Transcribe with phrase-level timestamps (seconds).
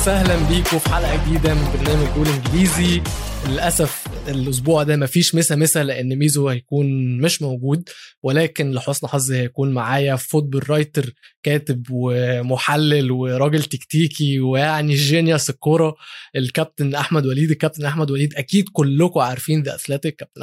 [0.00, 3.02] وسهلا بيكم في حلقة جديدة من برنامج جول إنجليزي.
[3.48, 7.88] للأسف الأسبوع ده مفيش مسا مسا لأن ميزو هيكون مش موجود
[8.22, 11.12] ولكن لحسن حظي هيكون معايا football writer
[11.42, 15.94] كاتب ومحلل وراجل تكتيكي ويعني genius الكورة
[16.36, 17.50] الكابتن أحمد وليد.
[17.50, 20.42] الكابتن أحمد وليد أكيد كلكم عارفين The Athletic كابتن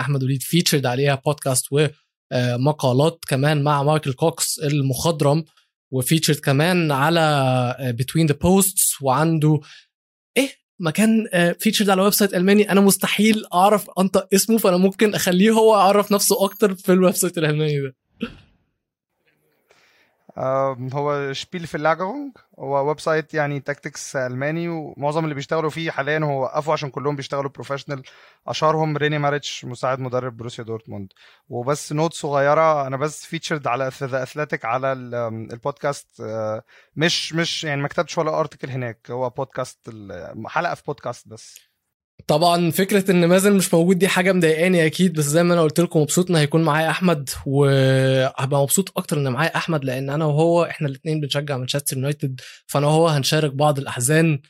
[0.00, 5.44] أحمد وليد featured عليها بودكاست ومقالات كمان مع مايكل كوكس المخضرم.
[5.90, 9.60] و featured كمان على Between the Posts وعنده
[10.36, 10.50] إيه؟
[10.80, 11.26] مكان
[11.58, 12.70] featured على website ألماني.
[12.72, 17.38] أنا مستحيل أعرف أنطق اسمه فأنا ممكن أخليه هو يعرف نفسه أكتر في ال website
[17.38, 17.94] الألماني ده.
[20.94, 26.90] هو Spielverlagerung هو website يعني tactics ألماني ومعظم اللي بيشتغلوا فيه حاليا هو وقفوا عشان
[26.90, 28.02] كلهم بيشتغلوا professional
[28.46, 31.12] أشهرهم ريني ماريتش مساعد مدرب بروسيا دورتموند.
[31.48, 36.22] وبس note صغيرة أنا بس featured على The Athletic على البودكاست.
[36.96, 39.10] مش مش يعني ما كتبتش ولا article هناك.
[39.10, 39.90] هو بودكاست
[40.46, 41.65] حلقة في بودكاست بس.
[42.26, 45.80] طبعا فكرة إن مازن مش موجود دي حاجة مضايقاني أكيد بس زي ما أنا قلت
[45.80, 50.64] لكم مبسوط ان هيكون معايا أحمد وهبقى مبسوط أكتر إن معايا أحمد لأن أنا وهو
[50.64, 54.40] إحنا الاثنين بنشجع مانشستر يونايتد فأنا وهو هنشارك بعض الأحزان.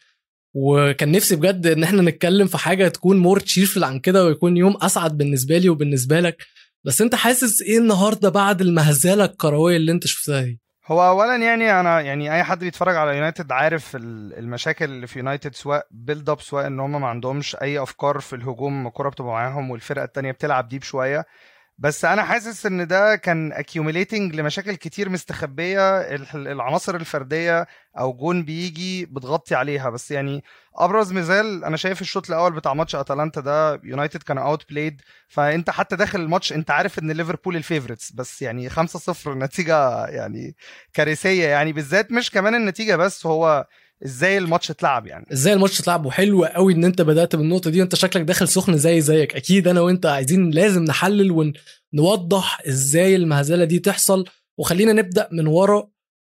[0.55, 4.77] وكان نفسي بجد إن إحنا نتكلم في حاجة تكون more cheerful عن كده ويكون يوم
[4.83, 6.43] أسعد بالنسبة لي وبالنسبة لك.
[6.85, 11.81] بس أنت حاسس إيه النهارده بعد المهزلة الكروية اللي أنت شفتها دي؟ هو اولا يعني
[11.81, 16.41] أنا يعني أي حد بيتفرج على يونايتد عارف المشاكل اللي في يونايتد سواء build up
[16.41, 20.69] سواء إن هم ما عندهمش أي أفكار في الهجوم الكوره بتبقى معاهم والفرقة التانية بتلعب
[20.69, 21.27] deep شوية.
[21.79, 26.01] بس أنا حاسس إن ده كان accumulating لمشاكل كتير مستخبية
[26.35, 27.67] العناصر الفردية
[27.99, 29.91] أو جون بيجي بتغطي عليها.
[29.91, 30.45] بس يعني
[30.77, 35.97] أبرز مثال أنا شايف الشوط الأول بتاع ماتش أتلانتا ده يونايتد كان outplayed فأنت حتى
[35.97, 38.13] داخل الماتش أنت عارف إن ليفربول ال favorites.
[38.13, 40.57] بس يعني 5-0 نتيجه يعني
[40.93, 41.47] كارثية.
[41.49, 43.67] يعني بالذات مش كمان النتيجة بس هو
[44.05, 45.27] إزاي الماتش اتلعب يعني.
[45.33, 49.01] إزاي الماتش اتلعب؟ وحلو قوي ان انت بدأت بالنقطة دي وانت شكلك داخل سخن زي
[49.01, 49.37] زيك.
[49.37, 51.53] أكيد أنا وأنت عايزين لازم نحلل
[51.95, 54.25] ونوضح إزاي المهزلة دي تحصل.
[54.59, 55.89] وخلينا نبدأ من ورا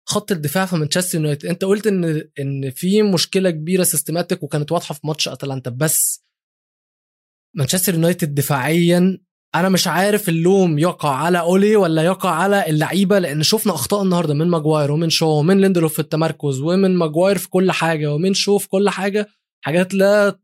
[0.09, 1.47] خط الدفاع في مانشستر يونايتد.
[1.47, 6.23] أنت قلت إن إن في مشكلة كبيرة systematic وكانت واضحة في ماتش أتلانتا بس
[7.55, 9.19] مانشستر يونايتد دفاعيا
[9.55, 14.35] أنا مش عارف اللوم يقع على أولي ولا يقع على اللعيبة لأن شفنا أخطاء النهارده
[14.35, 18.59] من ماجواير ومن شو ومن ليندلوف في التمركز ومن ماجواير في كل حاجة ومن شو
[18.59, 19.29] في كل حاجة
[19.61, 20.39] حاجات لا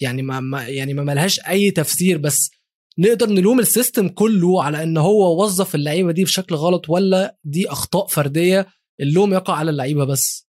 [0.00, 2.50] يعني ما, ما يعني ما ملهاش أي تفسير بس
[2.98, 7.68] نقدر نلوم ال system كله على إن هو وظف اللعيبة دي بشكل غلط ولا دي
[7.70, 8.66] أخطاء فردية
[9.00, 10.48] اللوم يقع على اللعيبة بس.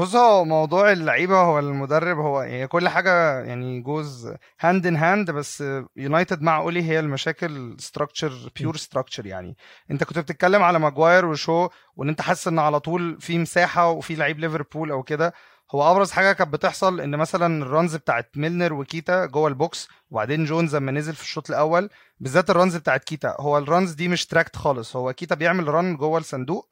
[0.00, 5.30] بص هو موضوع اللعيبة هو المدرب هو يعني كل حاجة يعني goes hand in hand
[5.30, 5.64] بس
[5.96, 9.56] يونايتد مع اولي هي المشاكل structure pure structure يعني.
[9.90, 14.14] انت كنت بتتكلم على ماجواير وشو وإن انت حاسس إن على طول في مساحة وفي
[14.14, 15.32] لعيب ليفربول أو كده
[15.74, 19.88] هو أبرز حاجة كانت بتحصل إن مثلا ال runs بتاعت ميلنر وكيتا جوه ال box
[20.10, 21.90] وبعدين جونز لما نزل في الشوط الأول
[22.20, 25.68] بالذات ال runs بتاعت كيتا هو ال runs دي مش tracked خالص هو كيتا بيعمل
[25.68, 26.68] run جوه الصندوق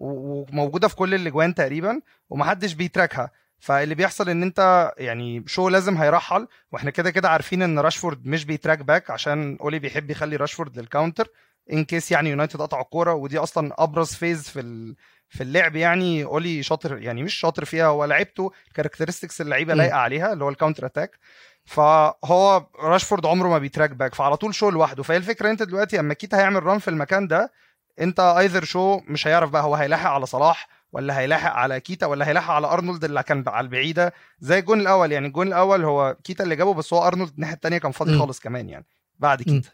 [0.00, 2.00] وموجودة في كل الأجوان تقريبا
[2.30, 7.28] ومحدش بي track ها فاللي بيحصل إن أنت يعني شو لازم هيرحل وإحنا كده كده
[7.28, 11.28] عارفين إن راشفورد مش بي track back عشان اولي بيحب يخلي راشفورد لل counter
[11.72, 14.94] in case يعني يونايتد قطع الكورة ودي أصلا أبرز phase في
[15.28, 16.24] في اللعب يعني.
[16.24, 20.48] اولي شاطر يعني مش شاطر فيها هو لعبته ال characteristics اللعيبة لايقة عليها اللي هو
[20.48, 21.18] ال counter attack
[21.64, 25.02] فهو راشفورد عمره ما بي track back فعلى طول شو لوحده.
[25.02, 27.52] فهي الفكرة أنت دلوقتي أما كيتا هيعمل run في المكان ده
[28.00, 32.28] انت either شو مش هيعرف بقى هو هيلاحق على صلاح ولا هيلاحق على كيتا ولا
[32.28, 35.12] هيلاحق على أرنولد اللي كان على البعيدة زي الجون الأول.
[35.12, 38.40] يعني الجون الأول هو كيتا اللي جابه بس هو أرنولد الناحية الثانية كان فاضي خالص
[38.40, 38.86] كمان يعني
[39.18, 39.70] بعد كيتا.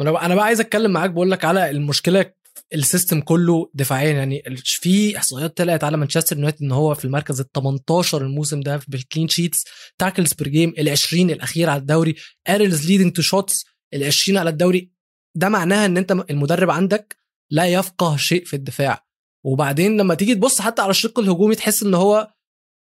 [0.00, 2.32] أنا أنا بقى عايز أتكلم معاك بقول لك على المشكلة
[2.74, 4.12] ال system كله دفاعيا.
[4.12, 8.80] يعني في إحصائيات طلعت على مانشستر يونايتد إن هو في المركز ال 18 الموسم ده
[8.88, 9.64] بال clean sheets
[9.98, 12.14] tackles per game ال 20 الأخير على الدوري
[12.48, 13.64] errors leading to shots
[13.94, 14.90] ال 20 على الدوري.
[15.34, 17.18] ده معناها إن أنت المدرب عندك
[17.50, 19.04] لا يفقه شيء في الدفاع.
[19.44, 22.32] وبعدين لما تيجي تبص حتى على الشق الهجومي تحس إن هو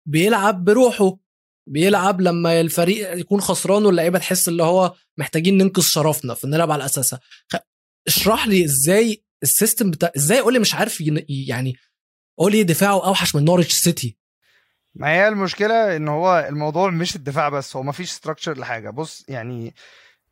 [0.07, 1.19] بيلعب بروحه.
[1.67, 7.21] بيلعب لما الفريق يكون خسران واللعيبة تحس اللي هو محتاجين ننقذ شرفنا فنلعب على أساسها.
[8.07, 11.77] اشرح لي إزاي ال system بتاع إزاي أولي مش عارف يعني
[12.39, 14.19] أولي دفاعه أوحش من نورويتش سيتي.
[14.95, 18.91] ما هي المشكلة إن هو الموضوع مش الدفاع بس هو ما فيش structure لحاجة.
[18.91, 19.75] بص يعني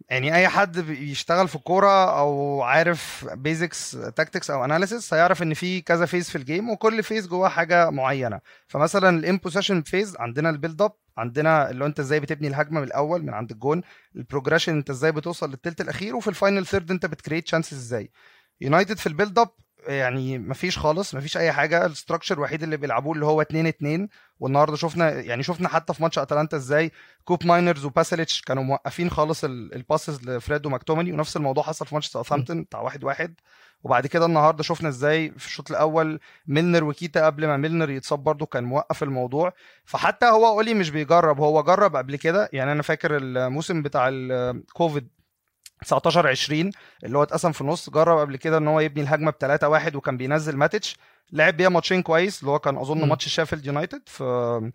[0.08, 5.80] يعني أي حد بيشتغل في الكورة أو عارف basics tactics أو analysis هيعرف إن في
[5.80, 8.40] كذا phase في ال game وكل phase جواه حاجة معينة.
[8.68, 12.80] فمثلا ال in possession phase عندنا ال build up عندنا اللي أنت إزاي بتبني الهجمة
[12.80, 13.82] من الأول من عند الجون
[14.16, 17.76] ال progression أنت إزاي بتوصل للثلث الأخير وفي ال final third أنت بت create chances
[17.78, 18.10] إزاي.
[18.60, 19.48] يونايتد في ال build up
[19.86, 21.86] يعني مفيش خالص مفيش أي حاجة.
[21.86, 24.08] ال structure الوحيد اللي بيلعبوه اللي هو 2 2
[24.40, 26.92] والنهاردة شفنا يعني شفنا حتى في ماتش أتلانتا إزاي
[27.24, 32.62] كوبماينرز وباساليتش كانوا موقفين خالص ال passes لفريد وماكتوميناي ونفس الموضوع حصل في ماتش ساوثهامبتون
[32.62, 33.34] بتاع 1 1
[33.84, 38.46] وبعد كده النهارده شفنا إزاي في الشوط الأول ميلنر وكيتا قبل ما ميلنر يتصاب برده
[38.46, 39.52] كان موقف الموضوع.
[39.84, 42.48] فحتى هو أولي مش بيجرب هو جرب قبل كده.
[42.52, 45.08] يعني أنا فاكر الموسم بتاع الكوفيد
[45.82, 46.70] 19 20
[47.04, 49.94] اللي هو اتقسم في النص جرب قبل كده إن هو يبني الهجمة ب 3 1
[49.96, 50.96] وكان بينزل ماتش.
[51.32, 54.70] لعب بيها ماتشين كويس اللي هو كان أظن ماتش شيفيلد يونايتد في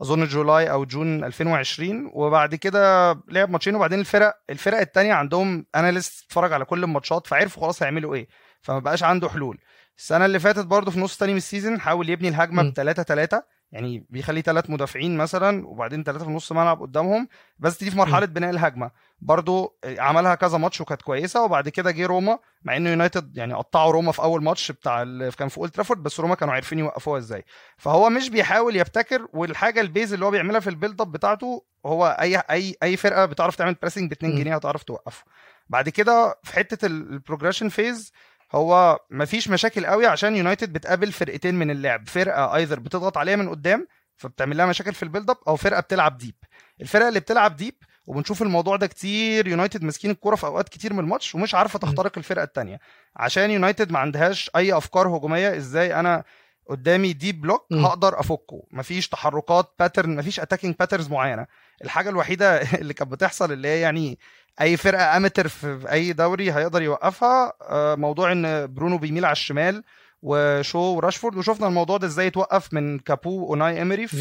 [0.00, 6.24] أظن July أو June 2020 وبعد كده لعب ماتشين وبعدين الفرق الفرق الثانية عندهم analyst
[6.26, 8.28] اتفرج على كل الماتشات فعرفوا خلاص هيعملوا إيه
[8.62, 9.58] فما بقاش عنده حلول.
[9.98, 13.02] السنة اللي فاتت برضه في نص تاني من ال season حاول يبني الهجمة ب 3
[13.02, 13.42] 3
[13.72, 17.28] يعني بيخلي ثلاث مدافعين مثلا وبعدين ثلاثة في نص ملعب قدامهم
[17.58, 18.90] بس دي في مرحلة بناء الهجمة.
[19.20, 23.92] برضو عملها كذا ماتش وكانت كويسة وبعد كده جه روما مع إنه يونايتد يعني قطعوا
[23.92, 25.34] روما في أول ماتش بتاع ال...
[25.34, 27.44] كان في أولد ترافورد بس روما كانوا عارفين يوقفوها إزاي.
[27.76, 31.64] فهو مش بيحاول يبتكر والحاجة ال base اللي هو بيعملها في ال build up بتاعته
[31.86, 35.24] هو أي أي أي فرقة بتعرف تعمل pressing ب 2 جنيه هتعرف توقفه.
[35.68, 38.12] بعد كده في حتة ال progression phase
[38.54, 42.08] هو مفيش مشاكل قوي عشان يونايتد بتقابل فرقتين من اللعب.
[42.08, 43.86] فرقة either بتضغط عليها من قدام
[44.16, 46.34] فبتعمل لها مشاكل في ال build up أو فرقة بتلعب deep
[46.80, 47.74] الفرقة اللي بتلعب deep
[48.06, 52.18] وبنشوف الموضوع ده كتير يونايتد ماسكين الكورة في أوقات كتير من الماتش ومش عارفة تخترق
[52.18, 52.80] الفرقة الثانية
[53.16, 56.24] عشان يونايتد ما عندهاش أي أفكار هجومية إزاي أنا
[56.68, 58.62] قدامي deep block هقدر أفكه.
[58.70, 61.46] مفيش تحركات pattern مفيش attacking patterns معينة.
[61.84, 64.18] الحاجة الوحيدة اللي كانت بتحصل اللي هي يعني
[64.60, 69.82] أي فرقة amateur في أي دوري هيقدر يوقفها آه، موضوع إن برونو بيميل على الشمال
[70.22, 71.36] وشو وراشفورد.
[71.36, 74.16] وشفنا الموضوع ده إزاي اتوقف من كابو أوناي امري في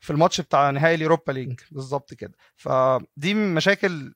[0.00, 1.60] في الماتش بتاع نهائي اليوروبا ليج.
[1.70, 2.32] بالظبط كده.
[2.56, 4.12] فدي مشاكل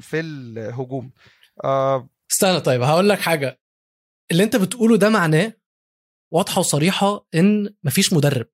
[0.00, 1.10] في الهجوم.
[1.64, 3.60] آه استنى طيب هقول لك حاجة.
[4.30, 5.52] اللي أنت بتقوله ده معناه
[6.30, 8.46] واضحة وصريحة إن مفيش مدرب.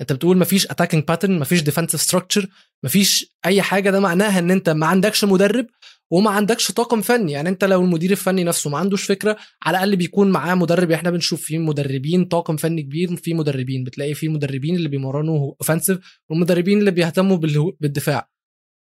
[0.00, 2.46] انت بتقول مفيش attacking pattern مفيش defensive structure
[2.84, 5.66] مفيش اي حاجة ده معناها ان انت ما عندكش مدرب
[6.10, 7.32] وما عندكش طاقم فني.
[7.32, 10.90] يعني انت لو المدير الفني نفسه ما عندوش فكرة على الأقل بيكون معاه مدرب.
[10.90, 13.84] إحنا بنشوف فيه مدربين طاقم فني كبير في مدربين.
[13.84, 15.98] بتلاقي في مدربين اللي بيمرنوا اوفنسيف
[16.30, 17.36] والمدربين اللي بيهتموا
[17.80, 18.30] بالدفاع.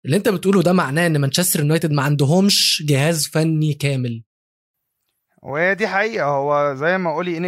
[0.04, 4.22] اللي انت بتقوله ده معناه إن مانشستر يونايتد ما عندهمش جهاز فني كامل.
[5.44, 7.44] وهي دي حقيقة هو زي ما قولي ان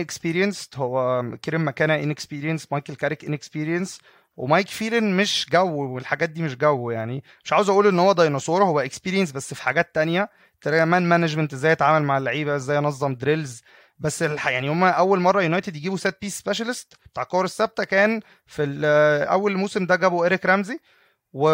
[0.76, 4.00] هو كيرم مكانه ان اكسبيرينس مايكل كاريك ان اكسبيرينس
[4.36, 7.24] ومايك فيلن مش جو والحاجات دي مش جو يعني.
[7.44, 10.30] مش عاوز أقول إن هو ديناصور هو اكسبيرينس بس في حاجات تانية.
[10.84, 13.62] man management إزاي يتعامل مع اللعيبة إزاي ينظم drills
[13.98, 14.48] بس الح...
[14.48, 18.80] يعني هم أول مرة يونايتد يجيبوا set piece specialist بتاع الكور الثابتة كان في
[19.30, 20.80] أول موسم ده جابوا ايريك رامزي
[21.38, 21.48] و...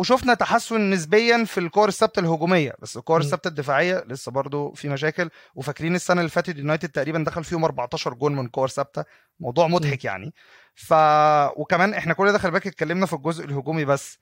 [0.00, 5.30] وشفنا تحسن نسبيا في الكور الثابتة الهجومية بس الكور الثابتة الدفاعية لسه برضو في مشاكل.
[5.54, 9.04] وفاكرين السنة اللي فاتت يونايتد تقريبا دخل فيهم 14 جون من كور ثابتة.
[9.40, 10.34] موضوع مضحك يعني.
[10.74, 10.92] ف
[11.56, 14.18] وكمان إحنا كل ده خلي بالك اتكلمنا في الجزء الهجومي بس.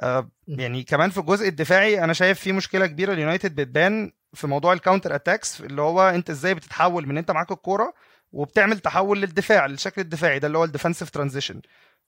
[0.00, 3.12] آه يعني كمان في الجزء الدفاعي أنا شايف في مشكلة كبيرة.
[3.12, 7.52] اليونايتد بتبان في موضوع ال counter attacks اللي هو أنت إزاي بتتحول من أنت معاك
[7.52, 7.94] الكورة
[8.32, 11.60] وبتعمل تحول للدفاع للشكل الدفاعي ده اللي هو ال defensive transition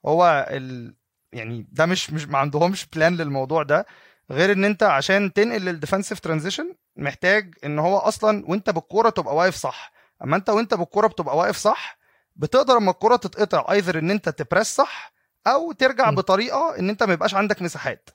[0.07, 1.00] هو ال...
[1.33, 3.87] يعني ده مش مش ما عندهمش plan للموضوع ده
[4.31, 9.37] غير إن أنت عشان تنقل لل defensive transition محتاج إن هو أصلا وأنت بالكورة تبقى
[9.37, 9.93] واقف صح.
[10.25, 11.99] أما أنت وأنت بالكورة بتبقى واقف صح
[12.37, 15.13] بتقدر أما الكورة تتقطع either إن أنت ت press صح
[15.47, 16.15] أو ترجع م.
[16.15, 18.11] بطريقة إن أنت ما يبقاش عندك مساحات.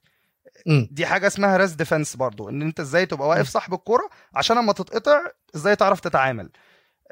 [0.67, 0.87] م.
[0.91, 4.73] دي حاجة اسمها rest defense برضو إن أنت إزاي تبقى واقف صح بالكورة عشان أما
[4.73, 5.21] تتقطع
[5.55, 6.49] إزاي تعرف تتعامل.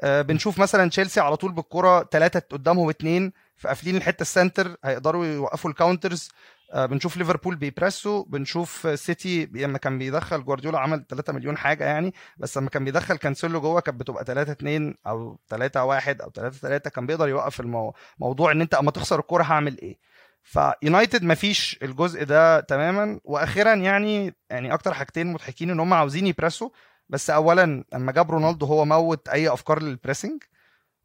[0.00, 5.26] آه بنشوف مثلا تشيلسي على طول بالكورة ثلاثة قدامهم اثنين فقافلين الحتة ال center هيقدروا
[5.26, 6.28] يوقفوا ال counters
[6.72, 11.56] آه بنشوف ليفربول بي press وا بنشوف سيتي لما كان بيدخل جوارديولا عمل 3 مليون
[11.56, 16.20] حاجة يعني بس لما كان بيدخل كانسيلو جوه كانت بتبقى 3 2 أو 3 1
[16.22, 19.98] أو 3 3 كان بيقدر يوقف الموضوع إن أنت أما تخسر الكورة هعمل إيه.
[20.42, 23.20] فيونايتد ما فيش الجزء ده تماما.
[23.24, 26.68] وأخيرا يعني يعني أكتر حاجتين مضحكين إن هم عاوزين ي press وا.
[27.08, 30.42] بس أولي لما جاب رونالدو هو موت أي أفكار لل pressing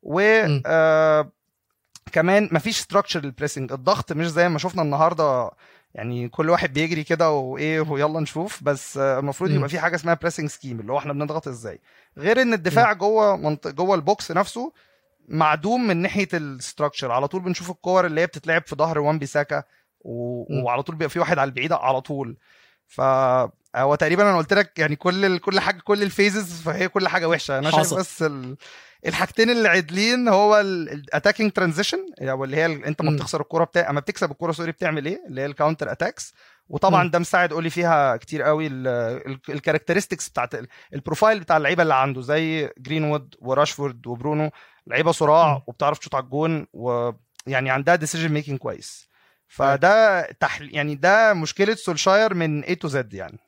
[0.01, 0.19] و
[0.65, 1.31] آه
[2.11, 5.51] كمان مفيش structure لل pressing الضغط مش زي ما شفنا النهارده.
[5.95, 8.63] يعني كل واحد بيجري كده وإيه ويلا نشوف.
[8.63, 11.79] بس المفروض يبقى في حاجة اسمها pressing scheme اللي هو إحنا بنضغط إزاي.
[12.17, 13.67] غير إن الدفاع جوه منط...
[13.67, 14.73] جوه ال box نفسه
[15.27, 19.19] معدوم من ناحية ال structure على طول بنشوف الكور اللي هي بتتلعب في ظهر وان
[19.19, 19.63] بيساكا
[20.01, 20.45] و...
[20.63, 22.37] وعلى طول بيبقى في واحد على البعيدة على طول.
[22.87, 23.01] ف
[23.75, 27.27] هو تقريبا أنا قلت لك يعني كل كل حاجة كل ال phases فهي كل حاجة
[27.29, 27.59] وحشة.
[27.59, 28.55] أنا شايف بس ال...
[29.05, 33.89] الحاجتين اللي عدلين هو ال attacking transition أو اللي هي أنت ما بتخسر الكورة بتاع
[33.89, 36.33] أما بتكسب الكورة sorry بتعمل إيه؟ اللي هي ال counter attacks
[36.69, 37.09] وطبعا.
[37.09, 38.67] ده مساعد اولي فيها كتير قوي
[39.49, 44.49] ال characteristics بتاعت ال- ال profile بتاع اللعيبة اللي عنده زي جرينوود وراشفورد وبرونو.
[44.87, 45.63] لعيبة سراع.
[45.67, 49.09] وبتعرف تشوط على الجون ويعني عندها decision making كويس.
[49.47, 50.75] فده تحل...
[50.75, 53.39] يعني ده مشكلة سولشاير من A to Z يعني.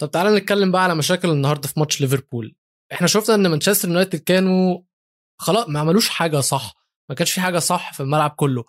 [0.00, 2.54] طب تعالى نتكلم بقى على مشاكل النهارده في ماتش ليفربول.
[2.92, 4.78] إحنا شفنا إن مانشستر يونايتد كانوا
[5.40, 6.74] خلاص ما عملوش حاجة صح
[7.08, 8.64] ما كانش في حاجة صح في الملعب كله.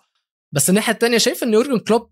[0.54, 2.10] بس الناحية التانية شايف إن يورجن كلوب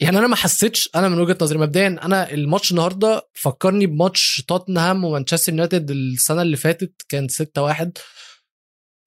[0.00, 5.04] يعني أنا ما حسيتش أنا من وجهة نظري مبدئيا أنا الماتش النهارده فكرني بماتش توتنهام
[5.04, 7.88] ومانشستر يونايتد السنة اللي فاتت كان 6-1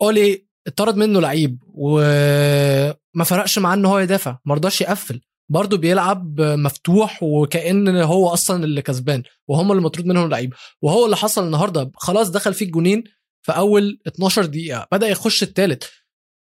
[0.01, 5.21] أولي اتطرد منه لعيب وما فرقش معاه إن هو يدافع ما رضاش يقفل.
[5.49, 10.53] برضه بيلعب مفتوح وكأن هو أصلا اللي كسبان وهم اللي مطرود منهم لعيب.
[10.81, 13.03] وهو اللي حصل النهارده خلاص دخل فيه الجونين
[13.41, 15.83] في أول 12 دقيقة بدأ يخش الثالث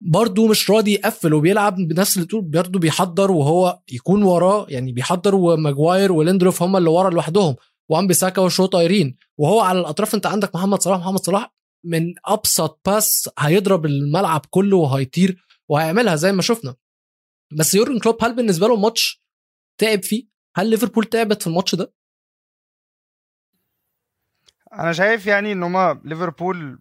[0.01, 5.35] برضه مش راضي يقفل وبيلعب بنفس اللي تقول برضه بيحضر وهو يكون وراه يعني بيحضر
[5.35, 7.55] وماجواير وليندروف هم اللي ورا لوحدهم
[7.89, 9.15] وان بيساكا وشو طايرين.
[9.37, 11.53] وهو على الأطراف أنت عندك محمد صلاح محمد صلاح
[11.85, 16.75] من أبسط pass هيضرب الملعب كله وهيطير وهيعملها زي ما شفنا.
[17.51, 19.23] بس يورجن كلوب هل بالنسبة له الماتش
[19.77, 21.93] تعب فيه؟ هل ليفربول تعبت في الماتش ده؟
[24.73, 26.79] أنا شايف يعني إن هما ليفربول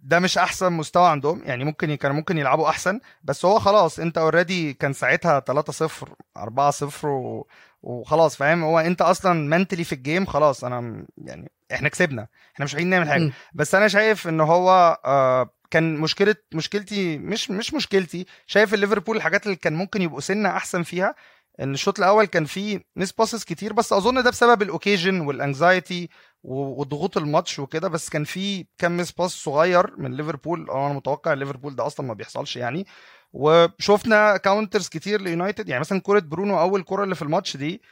[0.00, 4.18] ده مش أحسن مستوى عندهم يعني ممكن كانوا ممكن يلعبوا أحسن بس هو خلاص أنت
[4.18, 6.08] already كان ساعتها 3-0
[6.38, 7.46] 4-0 و...
[7.82, 12.64] وخلاص فاهم هو أنت أصلا mentally في ال game خلاص أنا يعني إحنا كسبنا إحنا
[12.64, 13.32] مش عايزين نعمل حاجة.
[13.54, 19.46] بس أنا شايف إن هو آه كان مشكله مشكلتي مش مش مشكلتي شايف الليفربول الحاجات
[19.46, 21.14] اللي كان ممكن يبقوا سنة أحسن فيها
[21.60, 25.40] إن الشوط الأول كان فيه miss passes كتير بس أظن ده بسبب ال occasion وال
[25.40, 26.08] anxiety
[26.42, 31.76] وضغوط الماتش وكده بس كان في كم miss pass صغير من ليفربول أنا متوقع ليفربول
[31.76, 32.86] ده أصلا ما بيحصلش يعني
[33.32, 37.82] وشفنا counters كتير ليونايتد يعني مثلا كرة برونو أول كرة اللي في الماتش دي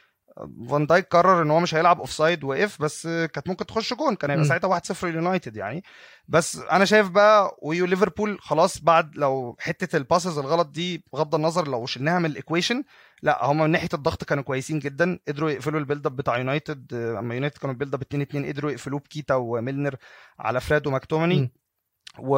[0.69, 4.15] فان دايك قرر إن هو مش هيلعب offside وقف بس كانت ممكن تخش جون.
[4.15, 4.45] كان هيبقى.
[4.45, 5.83] ساعتها 1-0 ليونايتد يعني.
[6.27, 11.35] بس أنا شايف بقى ويو ليفربول خلاص بعد لو حتة ال passes الغلط دي بغض
[11.35, 12.83] النظر لو شلناها من ال equation
[13.21, 15.19] لا هم من ناحية الضغط كانوا كويسين جدا.
[15.27, 16.93] قدروا يقفلوا ال build up بتاع يونايتد.
[16.93, 19.95] آه، أما يونايتد كانوا ال build up 2 2 قدروا يقفلوه بكيتا وميلنر
[20.39, 21.49] على فراد وماكتوماني مم.
[22.19, 22.37] و...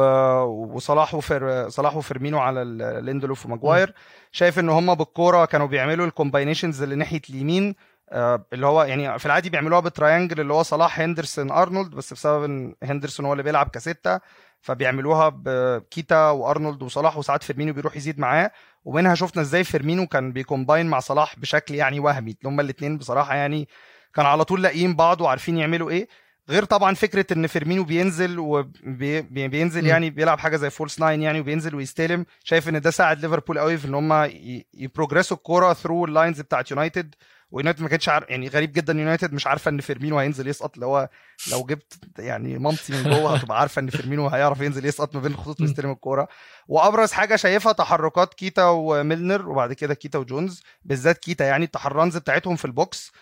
[0.74, 1.68] وصلاح وفر...
[1.68, 3.94] صلاح وفيرمينو على ال- ليندلوف وماجواير.
[4.32, 7.74] شايف إن هم بالكورة كانوا بيعملوا ال combinations اللي ناحية اليمين.
[8.12, 12.44] اللي هو يعني في العادي بيعملوها ب triangle اللي هو صلاح هندرسون أرنولد بس بسبب
[12.44, 14.20] إن هندرسون هو اللي بيلعب كستة
[14.60, 18.50] فبيعملوها بكيتا وأرنولد وصلاح وساعات فيرمينو بيروح يزيد معاه.
[18.84, 23.34] ومنها شفنا إزاي فيرمينو كان بي combine مع صلاح بشكل يعني وهمي هما الاثنين بصراحة
[23.34, 23.68] يعني
[24.14, 26.08] كانوا على طول لاقيين بعض وعارفين يعملوا إيه.
[26.48, 29.86] غير طبعا فكرة إن فيرمينو بينزل وبينزل.
[29.86, 32.26] يعني بيلعب حاجة زي false nine يعني وبينزل ويستلم.
[32.44, 34.30] شايف إن ده ساعد ليفربول قوي في إن هم
[34.74, 37.14] ي progress وا الكورة through ال lines بتاعت يونايتد.
[37.50, 40.86] ويونايتد ما كانتش عارف يعني غريب جدا يونايتد مش عارفة إن فيرمينو هينزل يسقط اللي
[40.86, 41.08] هو
[41.52, 45.32] لو جبت يعني مامتي من جوه هتبقى عارفة إن فيرمينو هيعرف ينزل يسقط ما بين
[45.32, 45.60] الخطوط.
[45.60, 46.28] ويستلم الكوره
[46.68, 52.16] وأبرز حاجة شايفها تحركات كيتا وميلنر وبعد كده كيتا وجونز بالذات كيتا يعني ال runs
[52.16, 53.12] بتاعتهم في ال box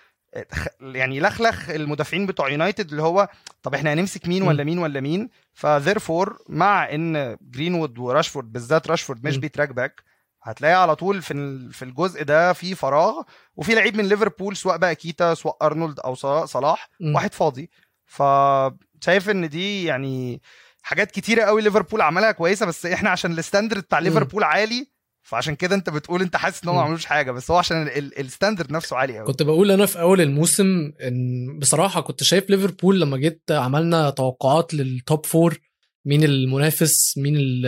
[0.81, 3.29] يعني لخلخ المدافعين بتوع يونايتد اللي هو
[3.63, 4.43] طب إحنا هنمسك مين.
[4.43, 9.37] ولا مين ولا مين ف therefore مع إن جرينوود وراشفورد بالذات راشفورد مش.
[9.37, 10.03] بي track back
[10.51, 13.23] هتلاقي على طول في في الجزء ده في فراغ
[13.57, 17.15] وفي لعيب من ليفربول سواء بقى كيتا سواء أرنولد أو سواء صلاح م.
[17.15, 17.71] واحد فاضي
[18.07, 20.43] فشايف إن دي يعني
[20.83, 23.99] حاجات كتيرة قوي ليفربول عملها كويسة بس إحنا عشان ال standard بتاع.
[23.99, 24.87] ليفربول عالي
[25.23, 26.83] فعشان كده أنت بتقول أنت حاسس إن هم ما.
[26.83, 29.87] عملوش حاجة بس هو عشان ال- ال- ال standard نفسه عالي قوي كنت بقول أنا
[29.87, 35.59] في أول الموسم إن بصراحة كنت شايف ليفربول لما جيت عملنا توقعات لل top four
[36.05, 37.67] مين المنافس مين ال-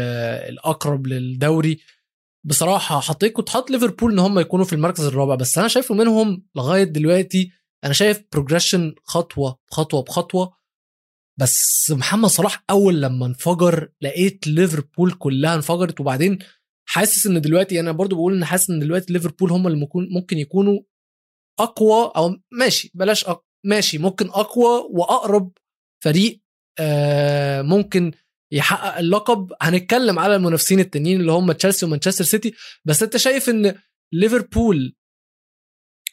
[0.49, 1.81] الأقرب للدوري
[2.45, 6.47] بصراحة حطيت كنت حاطط ليفربول إن هم يكونوا في المركز الرابع بس أنا شايفه منهم
[6.57, 7.53] لغاية دلوقتي
[7.85, 10.61] أنا شايف progression خطوة بخطوة بخطوة.
[11.41, 16.39] بس محمد صلاح أول لما انفجر لقيت ليفربول كلها انفجرت وبعدين
[16.89, 20.81] حاسس إن دلوقتي أنا برضو بقول إن حاسس إن دلوقتي ليفربول هم اللي ممكن يكونوا
[21.61, 23.45] أقوى أو ماشي بلاش أق...
[23.65, 25.53] ماشي ممكن أقوى وأقرب
[26.05, 26.41] فريق
[26.79, 28.13] آه ممكن
[28.53, 29.53] يحقق اللقب.
[29.63, 32.55] هنتكلم على المنافسين التانيين اللي هم تشيلسي ومانشستر سيتي.
[32.85, 33.75] بس انت شايف ان
[34.13, 34.95] ليفربول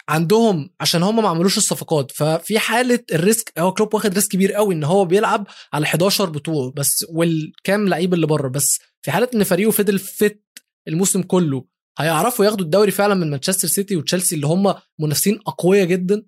[0.09, 4.53] عندهم عشان هم ما عملوش الصفقات ففي حالة ال risk هو كلوب واخد risk كبير
[4.53, 8.47] قوي ان هو بيلعب على 11 بطولة بس والكام لعيب اللي بره.
[8.47, 10.43] بس في حالة ان فريقه فضل فت
[10.87, 11.65] الموسم كله
[11.99, 16.25] هيعرفوا ياخدوا الدوري فعلا من مانشستر سيتي وتشيلسي اللي هم منافسين أقوياء جدا؟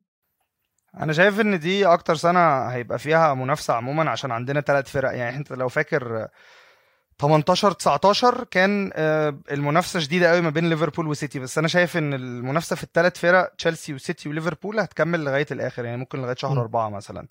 [0.98, 5.12] أنا شايف إن دي أكتر سنة هيبقى فيها منافسة عموما عشان عندنا ثلاث فرق.
[5.15, 6.27] يعني أنت لو فاكر
[7.19, 11.39] 18 19 كان آه، المنافسة شديدة قوي ما بين ليفربول وسيتي.
[11.39, 15.86] بس أنا شايف إن المنافسة في الثلاث فرق تشيلسي وسيتي وليفربول هتكمل لغاية الآخر.
[15.86, 16.62] يعني ممكن لغاية شهر.
[16.62, 17.27] أربعة مثلا.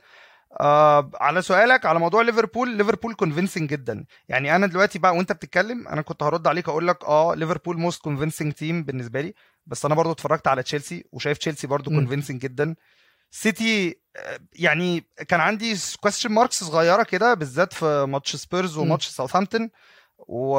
[0.60, 4.04] آه على سؤالك على موضوع ليفربول ليفربول convincing جدا.
[4.28, 8.02] يعني أنا دلوقتي بقى وأنت بتتكلم أنا كنت هرد عليك أقول لك آه ليفربول most
[8.02, 9.34] convincing team بالنسبة لي.
[9.66, 11.90] بس أنا برضو اتفرجت على تشيلسي وشايف تشيلسي برضو.
[11.90, 12.74] convincing جدا.
[13.30, 18.76] سيتي آه، يعني كان عندي question marks صغيرة كده بالذات في ماتش سبيرز.
[18.76, 19.70] وماتش ساوثهامبتون
[20.18, 20.58] و...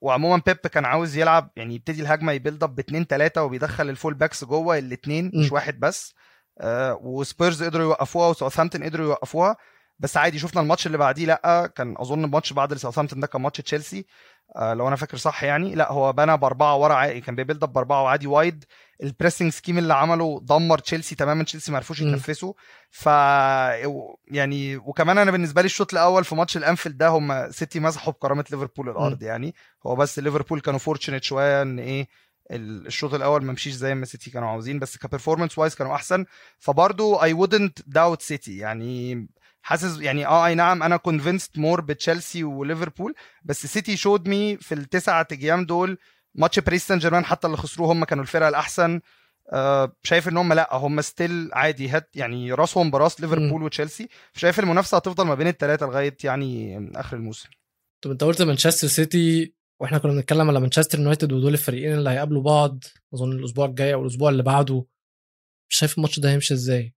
[0.00, 3.95] وعموما بيب كان عاوز يلعب يعني يبتدي الهجمة ي build up باثنين ثلاثة وبيدخل ال
[3.95, 5.30] full backs جوه الاثنين.
[5.34, 6.14] مش واحد بس
[6.60, 9.56] آه وسبيرز قدروا يوقفوها وساوثهامبتون قدروا يوقفوها
[9.98, 13.60] بس عادي شفنا الماتش اللي بعديه لأ كان أظن الماتش بعد ساوثهامبتون ده كان ماتش
[13.60, 14.04] تشيلسي آه
[14.56, 15.74] لو أنا فاكر صح يعني.
[15.74, 18.64] لا هو بنى بأربعة ورا عادي كان بي build up بأربعة وعادي وايد
[19.02, 21.44] ال pressing scheme اللي عمله دمر تشيلسي تماما.
[21.44, 22.08] تشيلسي ما عرفوش م.
[22.08, 22.52] يتنفسوا.
[22.90, 23.06] ف
[24.30, 28.44] يعني وكمان أنا بالنسبة لي الشوط الأول في ماتش الأنفيلد ده هم سيتي مسحوا بكرامه
[28.50, 29.54] ليفربول الأرض يعني.
[29.86, 32.08] هو بس ليفربول كانوا fortunate شوية إن إيه
[32.50, 35.94] ال- الشوط الأول ما مشيش زي ما سيتي كانوا عاوزين بس ك performance wise كانوا
[35.94, 36.24] أحسن.
[36.58, 39.28] فبرضو I wouldn't داوت سيتي يعني.
[39.62, 44.74] حاسس يعني آه أي نعم أنا convinced more بتشيلسي وليفربول بس سيتي showed me في
[44.74, 45.98] التسعة أيام دول
[46.34, 49.00] ماتش باريس سان جيرمان حتى اللي خسروه هم كانوا الفرقة الأحسن.
[49.52, 54.08] آه شايف ان هم لأ هم still عادي head يعني راسهم براس ليفربول وتشيلسي.
[54.36, 57.48] شايف المنافسة هتفضل ما بين الثلاثه لغاية يعني آخر الموسم.
[58.02, 62.42] طب أنت قلت مانشستر سيتي وإحنا كنا بنتكلم على مانشستر يونايتد ودول الفريقين اللي هيقابلوا
[62.42, 64.84] بعض أظن الأسبوع الجاي أو الأسبوع اللي بعده.
[65.68, 66.94] شايف الماتش ده هيمشي إزاي؟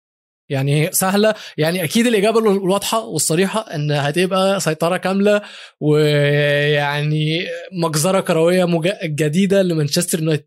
[0.49, 1.35] يعني سهلة.
[1.59, 5.43] يعني أكيد الإجابة الواضحة والصريحة إن هتبقى سيطرة كاملة
[5.81, 10.47] ويعني مجزرة كروية مج- جديدة لمانشستر يونايتد.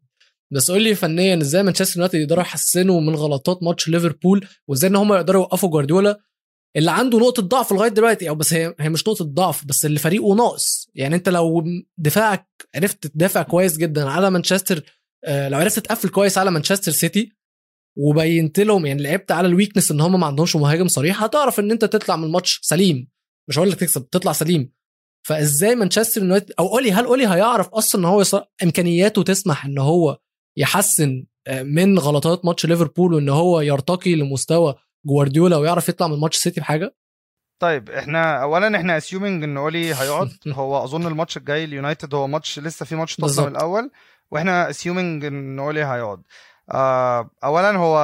[0.54, 4.96] بس قول لي فنيا إزاي مانشستر يونايتد يقدروا يحسنوا من غلطات ماتش ليفربول وإزاي إن
[4.96, 6.20] هم يقدروا يوقفوا جوارديولا
[6.76, 10.00] اللي عنده نقطة ضعف لغاية دلوقتي؟ أو بس هي هي مش نقطة ضعف بس اللي
[10.00, 10.89] فريقه ناقص.
[10.95, 11.63] يعني أنت لو
[11.98, 14.84] دفاعك عرفت تدافع كويس جدا على مانشستر
[15.26, 17.37] آه، لو عرفت تقفل كويس على مانشستر سيتي
[17.98, 21.72] وبينت لهم يعني لعبت على ال weakness إن هم ما عندهمش مهاجم صريح هتعرف إن
[21.72, 23.08] أنت تطلع من الماتش سليم.
[23.50, 24.72] مش هقول لك تكسب تطلع سليم.
[25.28, 28.36] فإزاي مانشستر يونايتد أو اولي هل اولي هيعرف أصلا إن هو يص...
[28.64, 30.18] إمكانياته تسمح إن هو
[30.58, 36.38] يحسن آه، من غلطات ماتش ليفربول وإن هو يرتقي لمستوى جوارديولا ويعرف يطلع من ماتش
[36.38, 36.96] سيتي بحاجة؟
[37.60, 40.30] طيب إحنا اولا إحنا assuming إن اولي هيقعد.
[40.48, 43.48] هو أظن الماتش الجاي اليونايتد هو ماتش لسه في ماتش توتنهام.
[43.48, 43.92] الأول
[44.32, 46.22] وإحنا assuming إن اولي هيقعد.
[46.69, 47.97] اولا هو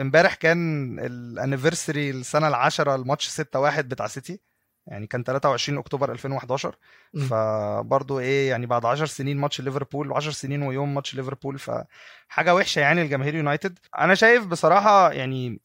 [0.00, 3.44] إمبارح كان ال anniversary السنة العاشرة الماتش 6-1
[3.80, 4.40] بتاع سيتي.
[4.86, 6.76] يعني كان 23 أكتوبر 2011
[7.14, 7.20] م.
[7.20, 12.80] فبرضه إيه يعني بعد 10 سنين ماتش ليفربول و10 سنين ويوم ماتش ليفربول فحاجة وحشة
[12.80, 13.78] يعني لجماهير يونايتد.
[13.98, 15.60] أنا شايف بصراحة يعني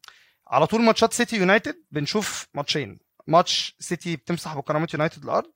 [0.48, 3.00] على طول ماتشات سيتي يونايتد بنشوف ماتشين.
[3.28, 5.52] ماتش سيتي بتمسح بكرامة يونايتد الأرض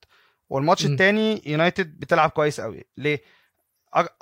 [0.48, 0.92] والماتش م.
[0.92, 3.22] التاني يونايتد بتلعب كويس قوي ليه؟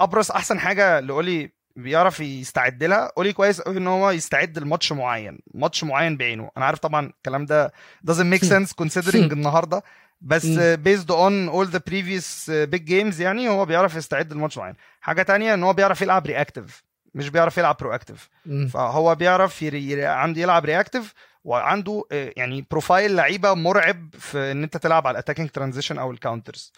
[0.00, 3.12] أبرز أحسن حاجة لأولي بيعرف يستعد لها.
[3.18, 6.50] اولي كويس قوي إن هو يستعد لماتش معين ماتش معين بعينه.
[6.56, 7.72] أنا عارف طبعا الكلام ده
[8.10, 9.82] doesn't make sense considering النهارده
[10.20, 10.46] بس
[10.84, 14.74] based on all the previous big games يعني هو بيعرف يستعد لماتش معين.
[15.00, 16.82] حاجة تانية إن هو بيعرف يلعب reactive
[17.14, 18.66] مش بيعرف يلعب proactive م.
[18.66, 20.06] فهو بيعرف يري...
[20.06, 25.18] عنده يلعب reactive وعنده آه، يعني profile لعيبة مرعب في إن أنت تلعب على ال
[25.18, 26.72] attacking transition أو ال counters.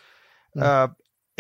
[0.56, 0.94] آه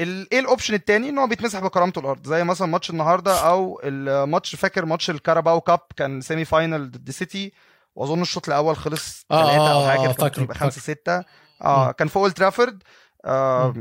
[0.04, 2.26] إيه ال option التاني؟ ان هو بيتمسح بكرامته الأرض.
[2.26, 7.52] زي مثلا ماتش النهارده أو الماتش فاكر ماتش الكاراباو كاب؟ كان semi final ضد سيتي
[7.94, 10.94] واظن الشوط الأول خلص آه، ثلاثة أو آه، حاجة آه، كان يبقى خمسة فاكره.
[10.94, 11.24] ستة.
[11.62, 11.90] آه م.
[11.90, 12.82] كان في اولد ترافورد
[13.24, 13.74] آه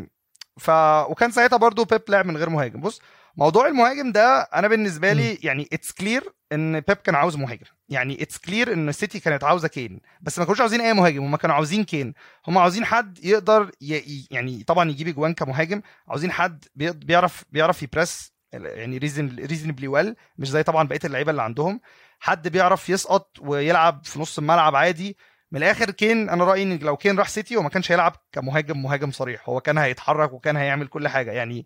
[0.58, 0.70] ف
[1.10, 2.82] وكان ساعتها برضو بيب لعب من غير مهاجم.
[2.82, 3.02] بص
[3.38, 7.66] موضوع المهاجم ده أنا بالنسبة لي يعني it's clear إن بيب كان عاوز مهاجم.
[7.90, 10.00] يعني it's clear إن السيتي كانت عاوزة كين.
[10.22, 11.24] بس ما كانوش عاوزين أي مهاجم.
[11.24, 12.14] هم كانوا عاوزين كين.
[12.48, 14.28] هم عاوزين حد يقدر ي...
[14.32, 15.82] يعني طبعا يجيب إجوان كمهاجم.
[16.08, 21.00] عاوزين حد بي- بيعرف بيعرف ي press يعني reason reasonably well مش زي طبعا بقية
[21.06, 21.82] اللعيبة اللي عندهم.
[22.20, 25.18] حد بيعرف يسقط ويلعب في نص الملعب عادي.
[25.52, 28.82] من الآخر كين أنا رأيي إن لو كين راح سيتي هو ما كانش هيلعب كمهاجم
[28.82, 29.50] مهاجم صريح.
[29.50, 31.32] هو كان هيتحرك وكان هيعمل كل حاجة.
[31.32, 31.66] يعني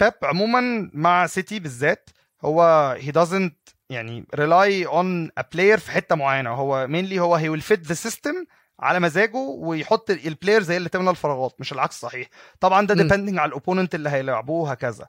[0.00, 2.10] بيب عموما مع سيتي بالذات
[2.44, 6.50] هو he doesn't يعني rely on a player في حتة معينة.
[6.50, 8.46] هو mainly هو he will fit the system
[8.80, 12.28] على مزاجه ويحط ال player زي اللي تملى الفراغات مش العكس صحيح.
[12.60, 15.06] طبعا ده depending على ال opponent اللي هيلعبوه وهكذا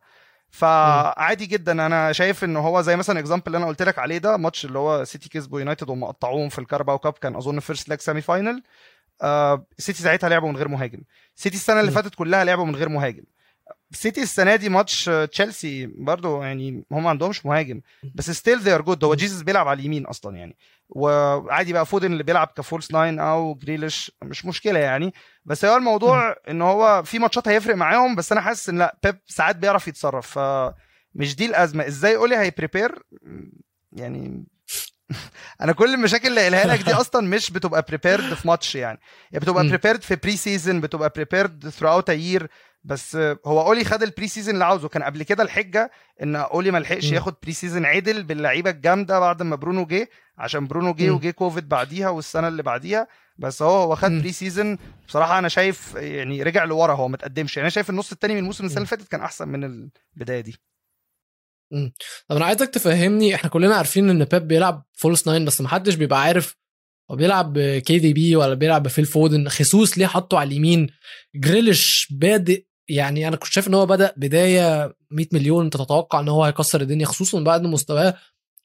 [0.50, 1.86] فعادي جدا.
[1.86, 4.80] أنا شايف ان هو زي مثلا example اللي أنا قلت لك عليه ده ماتش اللي
[4.80, 8.64] هو سيتي كسبوا يونايتد وهم قطعوهم في الكارباو كاب كان أظن first leg semi final
[9.22, 11.02] آه سيتي ساعتها لعبوا من غير مهاجم.
[11.36, 11.92] سيتي السنة اللي.
[11.92, 13.24] فاتت كلها لعبوا من غير مهاجم.
[13.96, 17.82] سيتي السنة دي ماتش تشيلسي برضو يعني هم ما عندهمش مهاجم.
[18.16, 20.58] بس still they are good هو جيسس بيلعب على اليمين أصلا يعني.
[20.90, 25.14] وعادي بقى فودن اللي بيلعب ك false nine أو جريليش مش مشكلة يعني.
[25.46, 29.18] بس هو الموضوع إن هو في ماتشات هيفرق معاهم بس أنا حاسس إن لأ بيب
[29.28, 30.40] ساعات بيعرف يتصرف.
[30.40, 31.88] فمش دي الأزمة.
[31.88, 33.04] إزاي اولي هي prepare؟
[33.92, 34.46] يعني
[35.62, 39.00] أنا كل المشاكل اللي قايلها لك دي أصلا مش بتبقى prepared في ماتش يعني.
[39.32, 42.48] يعني بتبقى prepared في pre-season بتبقى prepared throughout year
[42.86, 44.88] بس هو اولي خد ال pre-season اللي عاوزه.
[44.88, 45.92] كان قبل كده الحجة
[46.24, 50.94] إن أولي ما لحقش ياخد pre-season عدل باللعيبة الجامدة بعد ما برونو جه عشان برونو
[50.94, 53.08] جه وجه كوفيد بعديها والسنة اللي بعديها.
[53.38, 57.58] بس هو هو خد pre-season بصراحة أنا شايف يعني رجع لورا هو ما تقدمش.
[57.58, 60.56] يعني أنا شايف النص الثاني من الموسم السنة اللي فاتت كان أحسن من البداية دي.
[62.28, 66.22] طب أنا عايزك تفهمني إحنا كلنا عارفين إن بيب بيلعب false nine بس محدش بيبقى
[66.22, 66.56] عارف
[67.12, 70.90] هو بيلعب ب KDB ولا بيلعب بفيل فودن خصوص ليه حطه على اليمين؟
[71.36, 76.28] جريليش بادئ يعني أنا كنت شايف إن هو بدأ بداية 100 مليون أنت تتوقع إن
[76.28, 78.12] هو هيكسر الدنيا خصوصا بعد مستواه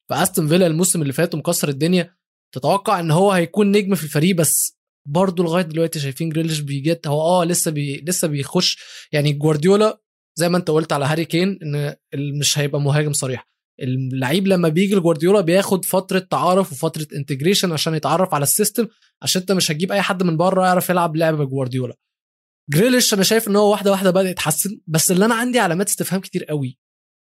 [0.08, 2.14] في أستون فيلا الموسم اللي فات ومكسر الدنيا.
[2.54, 4.78] تتوقع إن هو هيكون نجم في الفريق بس
[5.08, 8.78] برضه لغاية دلوقتي شايفين جريليش بي adjust هو آه لسه بي لسه بيخش.
[9.12, 10.00] يعني جوارديولا
[10.38, 11.94] زي ما أنت قلت على هاري كين إن
[12.40, 13.46] مش هيبقى مهاجم صريح.
[13.82, 18.88] اللعيب لما بيجي لجوارديولا بياخد فترة تعارف وفترة integration عشان يتعرف على ال system
[19.22, 21.94] عشان أنت مش هتجيب أي حد من بره يعرف يلعب لعبه جوارديولا
[22.68, 26.20] جريليش أنا شايف إن هو واحدة واحدة بدأ يتحسن بس اللي أنا عندي علامات استفهام
[26.20, 26.78] كتير قوي.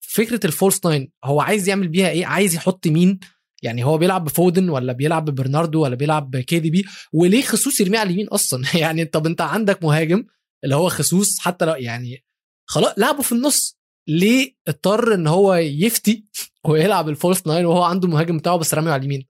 [0.01, 3.21] فكرة ال false nine هو عايز يعمل بيها إيه؟ عايز يحط مين؟
[3.63, 8.07] يعني هو بيلعب بفودن ولا بيلعب ببرناردو ولا بيلعب ب KDB؟ وليه جيسوس يرميه على
[8.07, 10.25] اليمين أصلا؟ يعني طب أنت عندك مهاجم
[10.65, 12.25] اللي هو جيسوس حتى لو يعني
[12.67, 13.81] خلاص لعبه في النص.
[14.09, 16.27] ليه اضطر إن هو يفتي
[16.65, 19.27] ويلعب ال false nine وهو عنده المهاجم بتاعه بس راميه على اليمين؟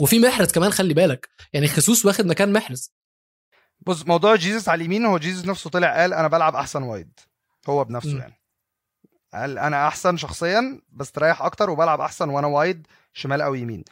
[0.00, 2.92] وفي محرز كمان خلي بالك يعني خصوص واخد مكان محرز.
[3.86, 7.20] بص موضوع جيزس على اليمين هو جيزس نفسه طلع قال أنا بلعب أحسن wide.
[7.68, 8.18] هو بنفسه م.
[8.18, 8.34] يعني.
[9.34, 13.84] قال أنا أحسن شخصيا بستريح أكتر وبلعب أحسن وأنا wide شمال أو يمين.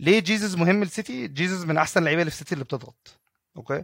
[0.00, 3.18] ليه جيزس مهم للسيتي؟ جيزس من أحسن اللعيبه اللي في السيتي اللي بتضغط.
[3.56, 3.82] okay؟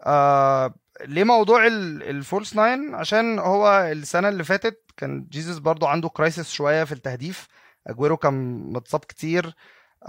[0.00, 6.08] آه ليه موضوع ال false nine عشان هو السنة اللي فاتت كان جيزس برضو عنده
[6.08, 7.48] crisis شوية في التهديف.
[7.86, 8.34] أجويرو كان
[8.72, 9.54] متصاب كتير.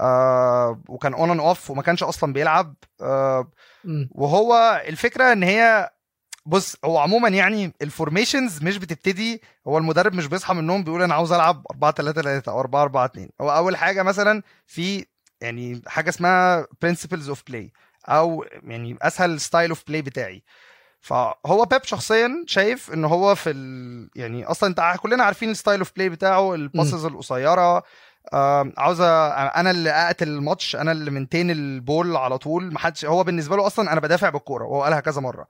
[0.00, 2.74] آه وكان on-off وما كانش أصلا بيلعب.
[3.00, 3.50] آه
[4.10, 5.90] وهو الفكرة إن هي
[6.46, 11.02] بص هو عموما يعني ال formations مش بتبتدي هو المدرب مش بيصحى من النوم بيقول
[11.02, 15.06] أنا عاوز ألعب 4 3 3 أو 4 4 2 هو أول حاجة مثلا في
[15.40, 17.72] يعني حاجة اسمها principles of play
[18.08, 20.42] أو يعني أسهل style of play بتاعي.
[21.00, 24.10] فهو بيب شخصيا شايف إن هو في ال...
[24.16, 27.82] يعني أصلا أنت كلنا عارفين ال style of play بتاعه ال passes القصيرة
[28.78, 33.24] عاوزه أنا اللي أقتل الماتش أنا اللي maintain ال ball على طول ما حدش هو
[33.24, 35.46] بالنسبة له أصلا أنا بدافع بالكورة وهو قالها كذا مرة.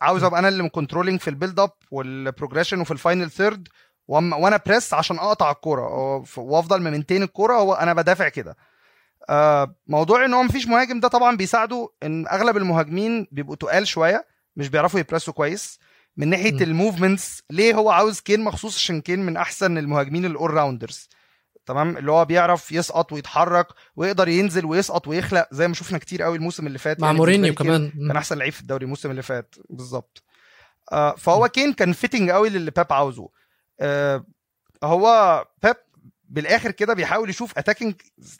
[0.00, 3.68] عاوز أبقى أنا اللي م controlling في ال build-up وال progression وفي ال final third
[4.08, 5.88] وأنا ب press عشان أقطع الكورة
[6.36, 8.56] وأفضل م maintain الكورة هو أنا بدافع كده.
[9.86, 14.26] موضوع إن هو مفيش مهاجم ده طبعا بيساعده إن أغلب المهاجمين بيبقوا تقال شوية
[14.56, 15.78] مش بيعرفوا ي press وا كويس.
[16.16, 20.50] من ناحية ال movements ليه هو عاوز كين مخصوص؟ عشان كين من أحسن المهاجمين ال
[20.50, 21.08] all-rounders
[21.66, 26.36] تمام؟ اللي هو بيعرف يسقط ويتحرك ويقدر ينزل ويسقط ويخلق زي ما شفنا كتير قوي
[26.36, 27.90] الموسم اللي فات مع يعني مورينيو كمان.
[27.90, 29.54] كان أحسن لعيب في الدوري الموسم اللي فات.
[29.70, 30.22] بالظبط.
[30.92, 33.28] آه فهو كين كان fitting قوي للي بيب عاوزه.
[33.80, 34.24] آه
[34.84, 35.76] هو بيب
[36.28, 37.94] بالآخر كده بيحاول يشوف attacking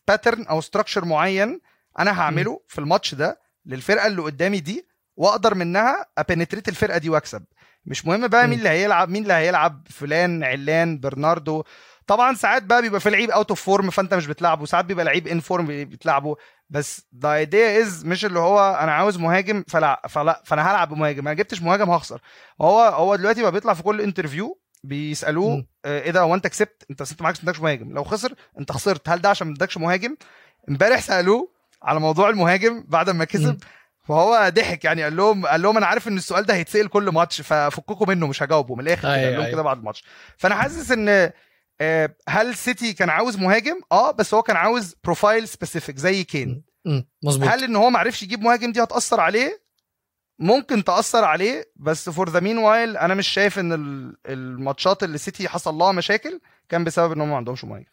[0.08, 1.60] pattern أو structure معين
[1.98, 4.86] أنا هعمله في الماتش ده للفرقة اللي قدامي دي
[5.16, 7.44] وأقدر منها a penetrate الفرقة دي وأكسب.
[7.86, 11.64] مش مهم بقى مين اللي هيلعب مين اللي هيلعب فلان علان برناردو.
[12.06, 14.66] طبعا ساعات بقى بيبقى في لعيب out of form فأنت مش بتلعبه.
[14.66, 16.36] ساعات بيبقى لعيب in form بتلعبه.
[16.70, 21.28] بس the idea is مش اللي هو أنا عاوز مهاجم فلا فلا فأنا هلعب بمهاجم
[21.28, 22.20] أنا جبتش مهاجم هخسر.
[22.62, 26.86] هو هو دلوقتي بقى بيطلع في كل interview بيسألوه آه، إيه ده هو أنت كسبت؟
[26.90, 27.92] أنت أنت ما مهاجم.
[27.92, 29.08] لو خسر أنت خسرت.
[29.08, 30.16] هل ده عشان ما ادكش مهاجم؟
[30.68, 33.58] امبارح سألوه على موضوع المهاجم بعد ما كسب.
[34.08, 37.40] فهو ضحك يعني قال لهم قال لهم أنا عارف إن السؤال ده هيتسأل كل ماتش
[37.40, 38.74] ففككم منه مش هجاوبه.
[38.74, 40.04] من الآخر قال لهم كده بعد الماتش.
[40.36, 41.30] فأنا حاسس إن
[42.28, 46.64] هل سيتي كان عاوز مهاجم؟ آه بس هو كان عاوز profile specific زي كين.
[47.24, 47.48] مظبوط.
[47.48, 49.66] هل إن هو ما عرفش يجيب مهاجم دي هتأثر عليه؟
[50.38, 53.72] ممكن تأثر عليه بس for the meanwhile أنا مش شايف إن
[54.26, 57.90] الماتشات اللي سيتي حصل لها مشاكل كان بسبب إن هم ما عندهمش مهاجم.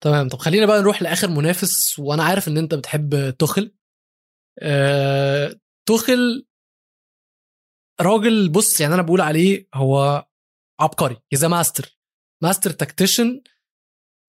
[0.00, 0.28] تمام.
[0.28, 3.74] طب خلينا بقى نروح لآخر منافس وأنا عارف إن أنت بتحب توخل
[4.58, 5.54] آه،
[5.86, 6.46] توخل
[8.00, 10.26] راجل بص يعني أنا بقول عليه هو
[10.80, 11.97] عبقري he's master
[12.42, 13.40] master tactician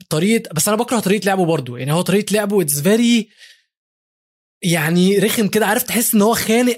[0.10, 1.78] طريقة بس أنا بكره طريقة لعبه برضو.
[1.78, 3.30] يعني هو طريقة لعبه it's very
[4.64, 6.78] يعني رخم كده عارف تحس إن هو خانق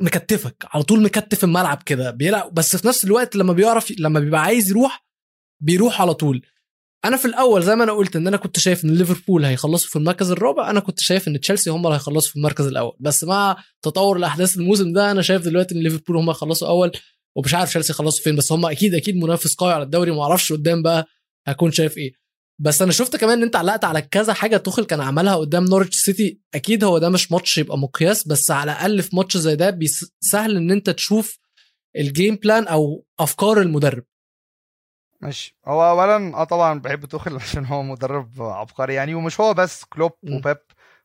[0.00, 2.10] مكتفك على طول مكتف الملعب كده.
[2.10, 5.04] بيلعب بس في نفس الوقت لما بيعرف لما بيبقى عايز يروح
[5.60, 6.46] بيروح على طول.
[7.04, 9.96] أنا في الأول زي ما أنا قلت إن أنا كنت شايف إن ليفربول هيخلصوا في
[9.96, 12.96] المركز الرابع أنا كنت شايف إن تشيلسي هم اللي هيخلصوا في المركز الأول.
[13.00, 16.92] بس مع تطور الأحداث الموسم ده أنا شايف دلوقتي إن ليفربول هم هيخلصوا أول.
[17.36, 20.52] ومش عارف تشيلسي يخلصوا فين بس هم أكيد أكيد منافس قوي على الدوري ما أعرفش
[20.52, 21.06] قدام بقى
[21.46, 22.12] هكون شايف إيه.
[22.60, 25.96] بس أنا شفت كمان إن أنت علقت على كذا حاجة توخل كان عملها قدام نورتش
[25.96, 26.40] سيتي.
[26.54, 29.78] أكيد هو ده مش ماتش يبقى مقياس بس على الأقل في ماتش زي ده
[30.20, 31.38] سهل إن أنت تشوف
[31.96, 34.04] ال game plan أو أفكار المدرب.
[35.20, 35.56] ماشي.
[35.66, 40.12] هو اولا آه طبعا بحب توخل عشان هو مدرب عبقري يعني ومش هو بس كلوب.
[40.22, 40.58] وبيب.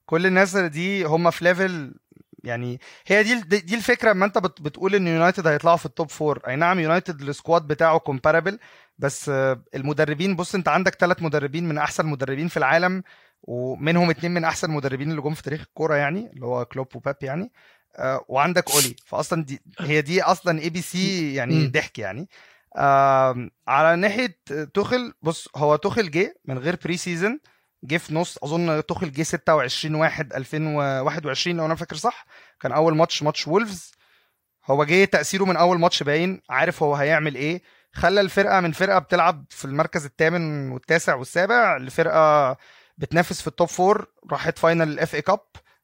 [0.05, 1.95] كل الناس دي هم في level
[2.43, 6.09] يعني هي دي دي الفكرة اما انت بت- بتقول ان يونايتد هيطلعوا في ال top
[6.09, 8.59] four اي نعم يونايتد ال squad بتاعه comparable
[8.97, 9.29] بس
[9.75, 13.03] المدربين بص انت عندك ثلاث مدربين من احسن مدربين في العالم
[13.43, 17.15] ومنهم اتنين من احسن المدربين اللي جم في تاريخ الكورة يعني اللي هو كلوب وبيب
[17.21, 17.51] يعني.
[17.95, 18.95] آه، وعندك أولي.
[19.05, 21.67] فاصلا دي هي دي أصلا ABC يعني.
[21.67, 22.29] ضحك يعني.
[23.67, 24.37] على ناحية
[24.73, 27.39] توخل بص هو توخل جه من غير pre-season
[27.83, 32.25] جه في نص أظن توخل جه 26 1 2021 لو أنا فاكر صح.
[32.59, 33.91] كان أول ماتش ماتش وولفز.
[34.65, 37.61] هو جه تأثيره من أول ماتش باين عارف هو هيعمل إيه.
[37.93, 42.57] خلى الفرقة من فرقة بتلعب في المركز الثامن والتاسع والسابع لفرقة
[42.97, 45.39] بتنافس في ال top four راحت final ال FA Cup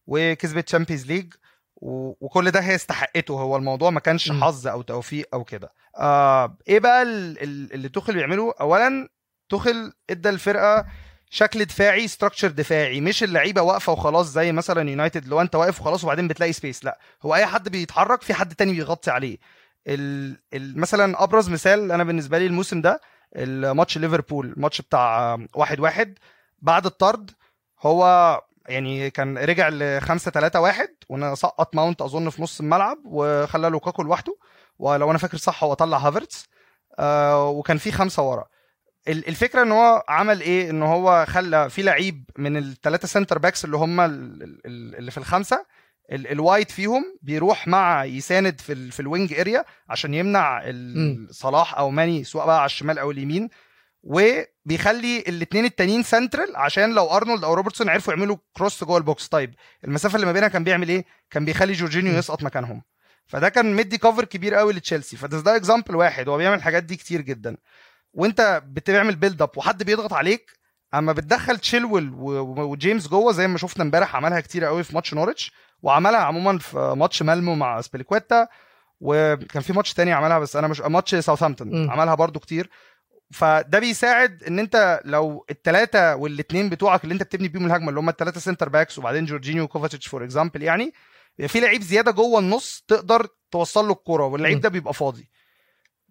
[0.08, 1.34] وكسبت Champions League
[1.82, 3.34] وكل ده هي استحقته.
[3.40, 4.32] هو الموضوع ما كانش.
[4.32, 5.74] حظ أو توفيق أو كده.
[5.98, 9.10] آه إيه بقى ال- ال- اللي توخل بيعمله؟ اولا
[9.50, 10.86] توخل إدى الفرقة
[11.30, 16.04] شكل دفاعي structure دفاعي مش اللعيبة واقفة وخلاص زي مثلا يونايتد لو أنت واقف وخلاص
[16.04, 19.38] وبعدين بتلاقي space لا هو أي حد بيتحرك في حد تاني بيغطي عليه.
[19.88, 20.38] ال...
[20.54, 20.80] ال...
[20.80, 23.02] مثلا أبرز مثال أنا بالنسبة لي الموسم ده
[23.36, 26.18] الماتش ليفربول الماتش بتاع واحد واحد.
[26.62, 27.32] بعد الطرد
[27.82, 33.70] هو يعني كان رجع ل 5 3 1 وسقط ماونت أظن في نص الملعب وخلى
[33.70, 34.38] لوكاكو لوحده.
[34.80, 36.50] ولو أنا فاكر صح هو طلع هافرتس
[37.00, 38.46] آه وكان في خمسة ورا.
[39.08, 43.78] الفكرة إن هو عمل إيه؟ إن هو خلى في لعيب من الثلاثه center backs اللي
[43.78, 45.66] هم ال- ال- اللي في الخمسة
[46.12, 50.64] ال- ال wide فيهم بيروح مع يساند في ال في ال wing area عشان يمنع
[51.32, 53.50] صلاح أو ماني سواء بقى على الشمال أو اليمين
[54.04, 59.28] وبيخلي الاثنين التانيين سنترال عشان لو أرنولد أو روبرتسون عرفوا يعملوا cross جوه ال box
[59.28, 62.18] طيب المسافة اللي ما بينها كان بيعمل إيه؟ كان بيخلي جورجينيو.
[62.18, 62.82] يسقط مكانهم.
[63.28, 65.18] فده كان مدي cover كبير قوي لتشيلسي.
[65.18, 66.30] فده ده example واحد.
[66.30, 67.58] هو بيعمل الحاجات دي كتير جدا.
[68.14, 70.52] وانت بتعمل build up وحد بيضغط عليك
[70.94, 72.12] اما بتدخل تشيلول
[72.60, 76.78] وجيمس جوه زي ما شفنا امبارح عملها كتير قوي في ماتش نورتش وعملها عموما في
[76.98, 78.48] ماتش مالمو مع أزبيليكويتا
[79.00, 81.90] وكان في ماتش تاني عملها بس أنا مش ماتش ساوثهامبتون.
[81.90, 82.70] عملها برضو كتير
[83.32, 88.10] فده بيساعد ان انت لو الثلاثه والاثنين بتوعك اللي انت بتبني بيهم الهجمة اللي هم
[88.10, 90.94] الثلاثه center backs وبعدين جورجينيو وكوفاتيتش for example يعني
[91.48, 94.62] في لعيب زيادة جوه النص تقدر توصل له الكورة واللعيب.
[94.62, 95.30] ده بيبقى فاضي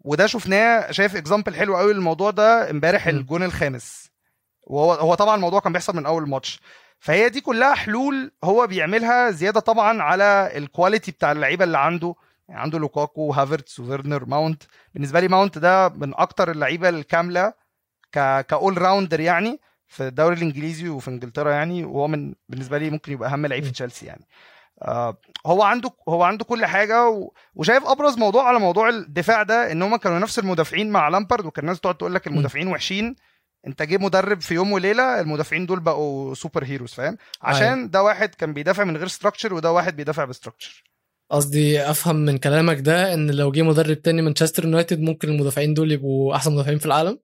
[0.04, 3.06] وده شفناه شايف example حلو قوي للموضوع ده امبارح.
[3.06, 4.10] الجون الخامس.
[4.62, 6.60] وهو هو طبعا الموضوع كان بيحصل من أول ماتش.
[6.98, 12.14] فهي دي كلها حلول هو بيعملها زيادة طبعا على ال quality بتاع اللعيبة اللي عنده.
[12.48, 14.62] يعني عنده لوكاكو هافرتس وفيرنر ماونت.
[14.94, 17.52] بالنسبة لي ماونت ده من أكتر اللعيبة الكاملة
[18.12, 21.84] ك ك all rounder يعني في الدوري الإنجليزي وفي إنجلترا يعني.
[21.84, 23.70] وهو من بالنسبة لي ممكن يبقى أهم لعيب في.
[23.70, 24.24] تشيلسي يعني.
[25.46, 27.32] هو عنده هو عنده كل حاجة و...
[27.54, 31.64] وشايف أبرز موضوع على موضوع الدفاع ده إن هم كانوا نفس المدافعين مع لامبرد وكان
[31.64, 33.16] الناس تقعد تقول لك المدافعين وحشين
[33.66, 38.52] أنت جه مدرب في يوم وليلة المدافعين دول بقوا superheroes فاهم؟ عشان ده واحد كان
[38.52, 40.84] بيدافع من غير structure وده واحد بيدافع ب structure
[41.30, 45.92] قصدي أفهم من كلامك ده إن لو جه مدرب تاني مانشستر يونايتد ممكن المدافعين دول
[45.92, 47.18] يبقوا أحسن مدافعين في العالم؟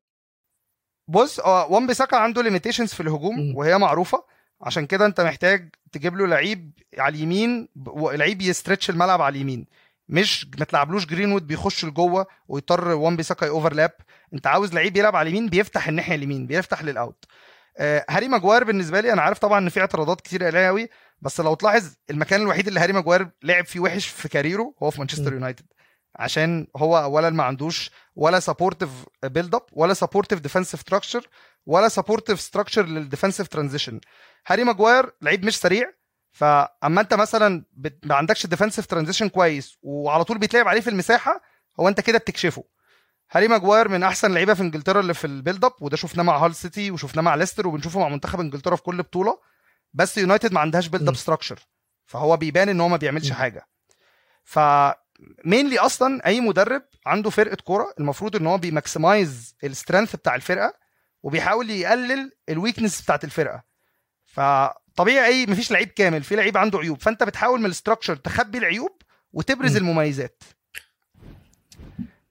[1.11, 3.57] بص هو وان بيساكا عنده limitations في الهجوم م.
[3.57, 4.25] وهي معروفة.
[4.61, 9.67] عشان كده انت محتاج تجيب له لعيب على اليمين لعيب ي stretch الملعب على اليمين.
[10.09, 13.91] مش ما تلعبلوش جرينوود بيخش لجوه ويضطر وان بيساكا overlap
[14.35, 17.25] انت عاوز لعيب يلعب على اليمين بيفتح الناحية اليمين بيفتح لل out
[17.79, 20.89] آه هاري ماجواير بالنسبة لي أنا عارف طبعا إن في اعتراضات كتير عليه قوي
[21.21, 24.91] بس لو تلاحظ المكان الوحيد اللي هاري ماجواير لعب فيه وحش في career ه هو
[24.91, 25.33] في مانشستر.
[25.33, 25.67] يونايتد
[26.17, 28.91] عشان هو اولا ما عندوش ولا supportive
[29.25, 31.29] build up ولا supportive defensive structure
[31.67, 34.01] ولا supportive structure لل defensive transition
[34.47, 35.93] هاري ماجواير لعيب مش سريع
[36.33, 38.07] فأما أنت مثلا بت...
[38.07, 41.41] ما عندكش defensive transition كويس وعلى طول بيتلعب عليه في المساحة
[41.81, 42.65] هو أنت كده بتكشفه
[43.31, 46.37] هاري ماجواير من أحسن لعيبة في إنجلترا اللي في ال build up وده شفناه مع
[46.37, 49.39] هال سيتي وشفناه مع ليستر وبنشوفه مع منتخب إنجلترا في كل بطولة
[49.95, 51.17] بس يونايتد ما عندهاش build up.
[51.17, 51.59] structure
[52.07, 53.33] فهو بيبان إن هو ما بيعملش.
[53.33, 53.67] حاجة
[54.45, 54.59] ف
[55.45, 60.35] mainly أصلا أي مدرب عنده فرقة كورة المفروض إن هو بي maximize ال strength بتاع
[60.35, 60.75] الفرقة
[61.25, 63.63] وبيحاول يقلل ال weakness بتاعت الفرقة.
[64.25, 67.01] فطبيعي مفيش لعيب كامل في لعيب عنده عيوب.
[67.01, 69.77] فأنت بتحاول من ال structure تخبي العيوب وتبرز م.
[69.77, 70.43] المميزات.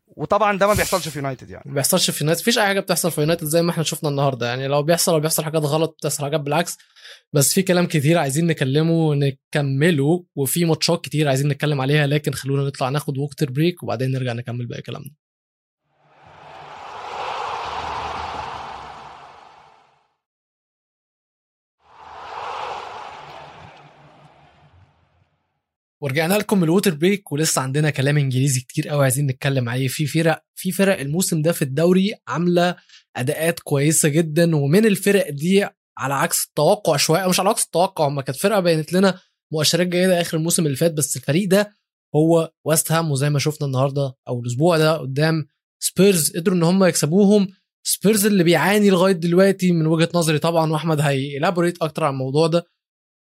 [0.07, 1.63] وطبعا ده ما بيحصلش في يونايتد يعني.
[1.65, 2.41] ما بيحصلش في يونايتد.
[2.41, 4.67] مفيش أي حاجة بتحصل في يونايتد زي ما إحنا شفنا النهارده يعني.
[4.67, 6.77] لو بيحصل لو بيحصل حاجات غلط بتحصل حاجات بالعكس.
[7.33, 12.63] بس في كلام كتير عايزين نكلمه ونكمله وفي ماتشات كتير عايزين نتكلم عليها لكن خلونا
[12.63, 15.11] نطلع ناخد water break وبعدين نرجع نكمل باقي كلامنا.
[26.03, 29.87] ورجعنا لكم ال water break ولسه عندنا كلام انجليزي كتير قوي عايزين نتكلم عليه.
[29.87, 32.75] في فرق في فرق الموسم ده في الدوري عاملة
[33.15, 35.65] أداءات كويسة جدا ومن الفرق دي
[35.97, 39.19] على عكس التوقع شوية مش على عكس التوقع هم كانت فرقة بينت لنا
[39.53, 41.73] مؤشرات جيدة آخر الموسم اللي فات بس الفريق ده
[42.15, 45.45] هو ويست هام وزي ما شفنا النهارده أو الأسبوع ده قدام
[45.79, 47.47] سبيرز قدروا إن هم يكسبوهم.
[47.83, 52.47] سبيرز اللي بيعاني لغاية دلوقتي من وجهة نظري طبعا وأحمد هي elaborate أكتر عن الموضوع
[52.47, 52.65] ده.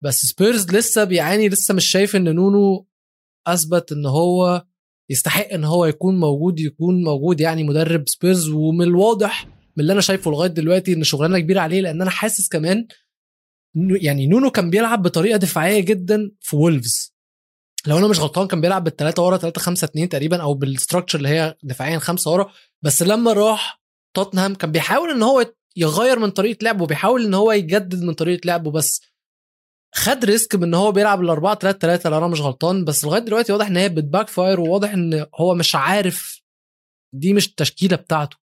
[0.04, 2.88] بس سبيرز لسه بيعاني لسه مش شايف إن نونو
[3.48, 4.66] أثبت إن هو
[5.10, 8.50] يستحق إن هو يكون موجود يكون موجود يعني مدرب سبيرز.
[8.50, 12.48] ومن الواضح من اللي أنا شايفه لغاية دلوقتي إن شغلانة كبيرة عليه لأن أنا حاسس
[12.48, 12.88] كمان
[13.76, 17.16] يعني نونو كان بيلعب بطريقة دفاعية جدا في وولفز.
[17.88, 21.18] لو أنا مش غلطان كان بيلعب بالثلاثه ورا 3 5 2 تقريبا أو بال structure
[21.18, 22.52] اللي هي دفاعيا خمسة ورا.
[22.82, 23.82] بس لما راح
[24.16, 28.42] توتنهام كان بيحاول إن هو يغير من طريقة لعبه وبيحاول إن هو يجدد من طريقة
[28.46, 28.72] لعبه.
[28.72, 29.02] بس
[29.94, 33.52] خد risk بان هو بيلعب الاربعه 3 3 لو أنا مش غلطان بس لغاية دلوقتي
[33.52, 36.42] واضح إن هي بت backfire وواضح إن هو مش عارف
[37.14, 38.38] دي مش التشكيلة بتاعته.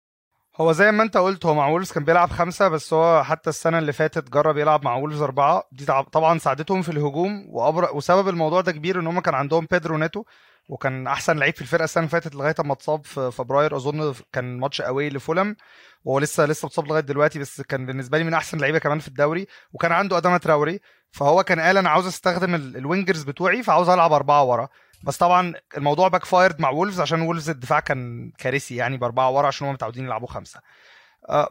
[0.57, 3.79] هو زي ما أنت قلت هو مع وولفز كان بيلعب خمسة بس هو حتى السنة
[3.79, 5.69] اللي فاتت جرب يلعب مع وولفز أربعة.
[5.73, 7.97] دي طبعا ساعدتهم في الهجوم وأبر...
[7.97, 10.25] وسبب الموضوع ده كبير إن هم كان عندهم بيدرو نيتو
[10.69, 13.77] وكان أحسن لعيب في الفرقة السنة اللي فاتت لغاية أما اتصاب في فبراير.
[13.77, 15.57] أظن كان ماتش قوي لفولهام
[16.05, 19.09] وهو لسه لسه متصاب لغاية دلوقتي بس كان بالنسبة لي من أحسن لعيبة كمان في
[19.09, 20.81] الدوري وكان عنده ادامه تراوري.
[21.13, 24.69] فهو كان قال أنا عاوز أستخدم ال wingers بتوعي فعاوز ألعب أربعة ورا.
[25.05, 29.67] بس طبعا الموضوع backfired مع وولفز عشان وولفز الدفاع كان كارثي يعني بأربعة ورا عشان
[29.67, 30.61] هم متعودين يلعبوا خمسة.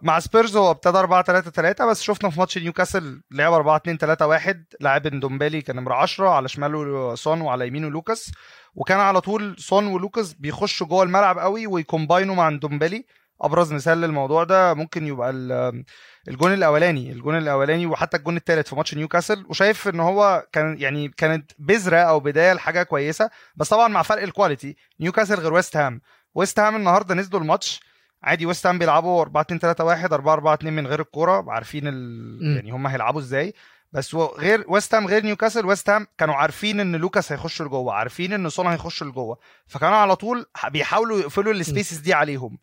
[0.01, 3.97] مع سبيرز هو ابتدى 4 3 3 بس شفنا في ماتش نيوكاسل لعب 4 2
[3.97, 8.31] 3 1 لعب ندومبالي كان نمرة 10 على شماله سون وعلى يمينه لوكاس
[8.75, 13.05] وكان على طول سون ولوكاس بيخشوا جوه الملعب قوي وي combine وا مع ندومبالي
[13.41, 15.29] أبرز مثال للموضوع ده ممكن يبقى
[16.27, 21.07] الجون الأولاني الجون الأولاني وحتى الجون الثالث في ماتش نيوكاسل وشايف إن هو كان يعني
[21.07, 25.77] كانت بذرة أو بداية لحاجة كويسة بس طبعا مع فرق ال quality نيوكاسل غير ويست
[25.77, 26.01] هام.
[26.35, 27.79] ويست هام النهارده نزلوا الماتش
[28.23, 31.87] عادي ويست هام بيلعبوا 4 2 3 1 4 4 2 من غير الكورة عارفين
[31.87, 32.39] ال...
[32.55, 33.53] يعني هم هيلعبوا إزاي.
[33.91, 38.33] بس غير ويست هام غير نيوكاسل ويست هام كانوا عارفين إن لوكاس هيخش لجوه عارفين
[38.33, 42.57] إن سون هيخش لجوه فكانوا على طول بيحاولوا يقفلوا ال spaces دي عليهم.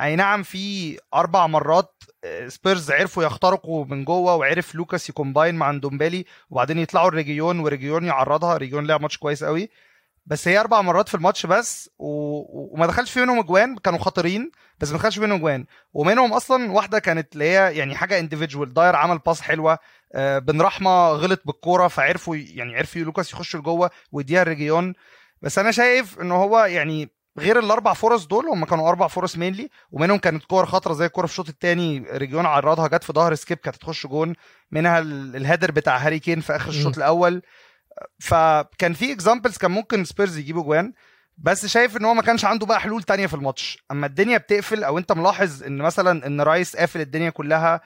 [0.00, 2.02] أي نعم في أربع مرات
[2.48, 8.04] سبيرز عرفوا يخترقوا من جوه وعرف لوكاس ي combine مع ندومبالي وبعدين يطلعوا لريجيون وريجيون
[8.04, 9.70] يعرضها ريجيون لعب ماتش كويس قوي
[10.26, 12.74] بس هي أربع مرات في الماتش بس و...
[12.74, 15.66] وما دخلش في منهم أجوان كانوا خطرين بس ما دخلش منهم أجوان.
[15.92, 19.78] ومنهم أصلا واحدة كانت اللي هي يعني حاجة individual داير عمل pass حلوة
[20.14, 24.94] آه بن رحمة غلط بالكورة فعرفوا يعني عرفوا لوكاس يخش لجوه ويديها لريجيون.
[25.42, 29.70] بس أنا شايف إن هو يعني غير الأربع فرص دول هم كانوا أربع فرص mainly
[29.92, 33.58] ومنهم كانت كور خطرة زي الكوره في الشوط الثاني ريجيون عرضها جت في ظهر سكيب
[33.58, 34.34] كانت هتخش جون
[34.70, 37.42] منها ال header بتاع هاري كين في آخر الشوط الأول.
[38.18, 40.92] فكان في examples كان ممكن سبيرز يجيبوا جوان.
[41.40, 43.84] بس شايف إن هو ما كانش عنده بقى حلول تانية في الماتش.
[43.90, 47.80] أما الدنيا بتقفل أو أنت ملاحظ إن مثلا إن رايس قافل الدنيا كلها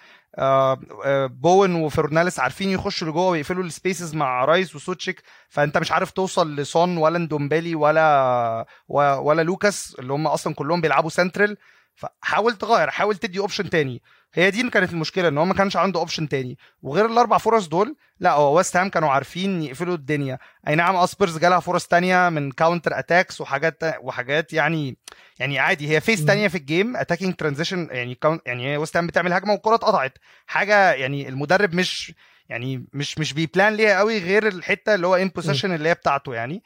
[1.26, 6.56] بوين وفرناليس عارفين يخشوا لجوه ويقفلوا ال spaces مع رايس وسوتشيك فأنت مش عارف توصل
[6.56, 11.56] لسون ولا ندومبالي ولا ولا لوكاس اللي هم أصلا كلهم بيلعبوا سنترال.
[11.94, 14.02] فحاول تغير حاول تدي option تاني.
[14.34, 16.58] هي دي كانت المشكلة إن هو ما كانش عنده option تاني.
[16.82, 20.38] وغير الأربع فرص دول لا هو ويست هام كانوا عارفين يقفلوا الدنيا.
[20.68, 24.96] أي نعم اسبرز جالها فرص تانية من counter attacks وحاجات وحاجات يعني
[25.38, 25.90] يعني عادي.
[25.90, 29.74] هي phase تانية في ال game attacking transition يعني يعني ويست هام بتعمل هجمة والكرة
[29.74, 30.18] اتقطعت.
[30.46, 32.14] حاجة يعني المدرب مش
[32.48, 35.94] يعني مش مش بي plan ليها قوي غير الحتة اللي هو in possession اللي هي
[35.94, 36.62] بتاعته يعني.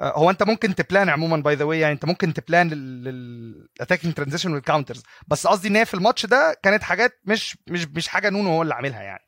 [0.00, 2.94] هو انت ممكن ت plan عموما by the way يعني انت ممكن ت plan لل
[2.94, 7.86] attacking transition وال counters بس قصدي إن هي في الماتش ده كانت حاجات مش مش
[7.86, 9.24] مش حاجة نونو هو اللي عاملها يعني.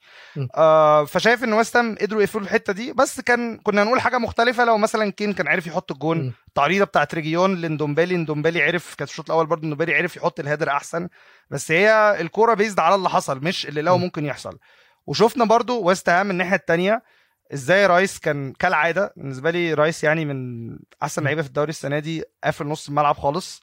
[0.57, 2.93] آه فشايف إن ويست هام قدروا يقفلوا الحتة دي.
[2.93, 6.33] بس كان كنا نقول حاجة مختلفة لو مثلا كين كان عرف يحط الجون.
[6.49, 10.71] التعريضه بتاعت ريجيون لندومبالي ندومبالي عرف كانت الشوط الأول برضه ندومبالي عرف يحط ال header
[10.71, 11.09] أحسن.
[11.51, 14.59] بس هي الكورة based على اللي حصل مش اللي لو ممكن يحصل.
[15.07, 17.03] وشفنا برضه ويست هام الناحية الثانية
[17.55, 20.71] إزاي رايس كان كالعادة؟ بالنسبة لي رايس يعني من
[21.03, 23.63] أحسن لعيبة في الدوري السنة دي قافل نص الملعب خالص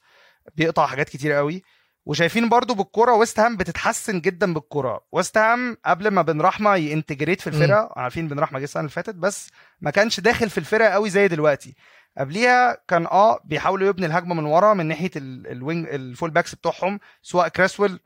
[0.56, 1.64] بيقطع حاجات كتير قوي.
[2.06, 6.82] وشايفين برضو بالكرة ويست هام بتتحسن جدا بالكرة ويست هام قبل ما بن رحمة ي
[6.82, 9.50] integrate في الفرقة عارفين بن رحمة جه السنة اللي فاتت بس
[9.82, 11.76] ما كانش داخل في الفرقة قوي زي دلوقتي.
[12.18, 16.56] قبليها كان آه بيحاولوا يبني الهجمة من ورا من ناحية ال wing ال full backs
[16.56, 18.00] بتوعهم سواء كريسويل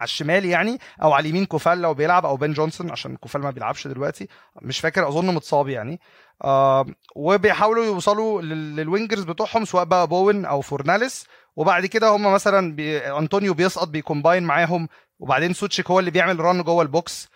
[0.00, 3.50] على الشمال يعني أو على اليمين كوفال لو بيلعب أو بن جونسون عشان كوفال ما
[3.50, 4.28] بيلعبش دلوقتي.
[4.62, 6.00] مش فاكر أظن متصاب يعني.
[6.44, 6.86] آه
[7.16, 11.26] وبيحاولوا يوصلوا لل wingers بتوعهم سواء بقى بوين أو فورناليس.
[11.56, 12.98] وبعد كده هم مثلا بي...
[12.98, 14.88] أنطونيو بيسقط بي combine معاهم.
[15.18, 17.28] وبعدين سوتشيك هو اللي بيعمل run جوه ال box.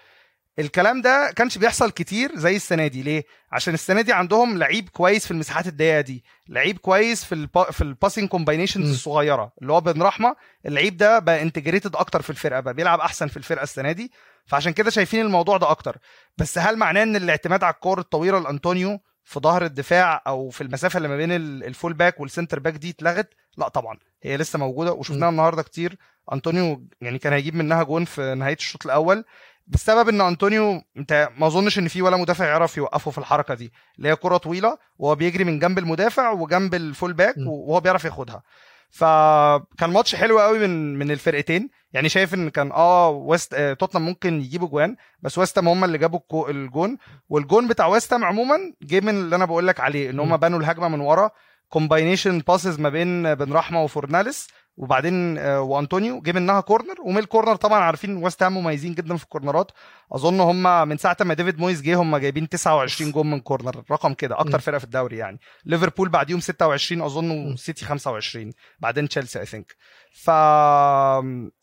[0.59, 3.03] الكلام ده كانش بيحصل كتير زي السنة دي.
[3.03, 7.63] ليه؟ عشان السنة دي عندهم لعيب كويس في المساحات الضيقة دي لعيب كويس في الب...
[7.71, 10.37] في ال passing combinations الصغيرة اللي هو بن رحمة.
[10.67, 14.13] اللعيب ده بقى integrated أكتر في الفرقة بقى بيلعب أحسن في الفرقة السنة دي.
[14.47, 15.97] فعشان كده شايفين الموضوع ده أكتر.
[16.39, 20.97] بس هل معناه إن الاعتماد على الكور الطويلة لأنطونيو في ظهر الدفاع أو في المسافة
[20.97, 23.99] اللي ما بين ال full back وال centre back دي اتلغت؟ لا طبعا.
[24.23, 25.97] هي لسه موجودة وشفناها النهارده كتير.
[26.33, 29.25] أنطونيو يعني كان هيجيب منها جون في نهاية الشوط الأول.
[29.67, 33.73] بسبب إن أنطونيو أنت ما أظنش إن في ولا مدافع يعرف يوقفه في الحركة دي.
[33.99, 38.05] اللي هي كرة طويلة وهو بيجري من جنب المدافع وجنب ال full back وهو بيعرف
[38.05, 38.43] ياخدها.
[38.91, 41.71] فكان ماتش حلو قوي من من الفرقتين.
[41.93, 45.99] يعني شايف إن كان آه ويست آه توتنهام ممكن يجيبوا جوان بس ويست هام اللي
[45.99, 46.99] جابوا الجون.
[47.29, 50.89] والجون بتاع ويست عموما جه من اللي أنا بقول لك عليه إن هم بنوا الهجمة
[50.89, 51.31] من ورا.
[51.69, 54.49] combination passes ما بين بن رحمة وفورناليس.
[54.77, 59.17] وبعدين آه، وأنطونيو جه منها corner ومن ال corner طبعا عارفين ويست هام مميزين جدا
[59.17, 59.71] في الكورنرات.
[60.13, 64.15] أظن هم من ساعة ما ديفيد مويز جه هم جايبين 29 جون من corner رقم
[64.15, 65.41] كده أكتر فرقة في الدوري يعني.
[65.65, 69.77] ليفربول بعديهم 26 أظن وسيتي 25 بعدين تشيلسي I think
[70.13, 70.31] ف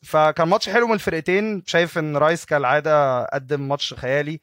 [0.05, 1.63] فكان ماتش حلو من الفرقتين.
[1.65, 4.41] شايف إن رايس كالعادة قدم ماتش خيالي.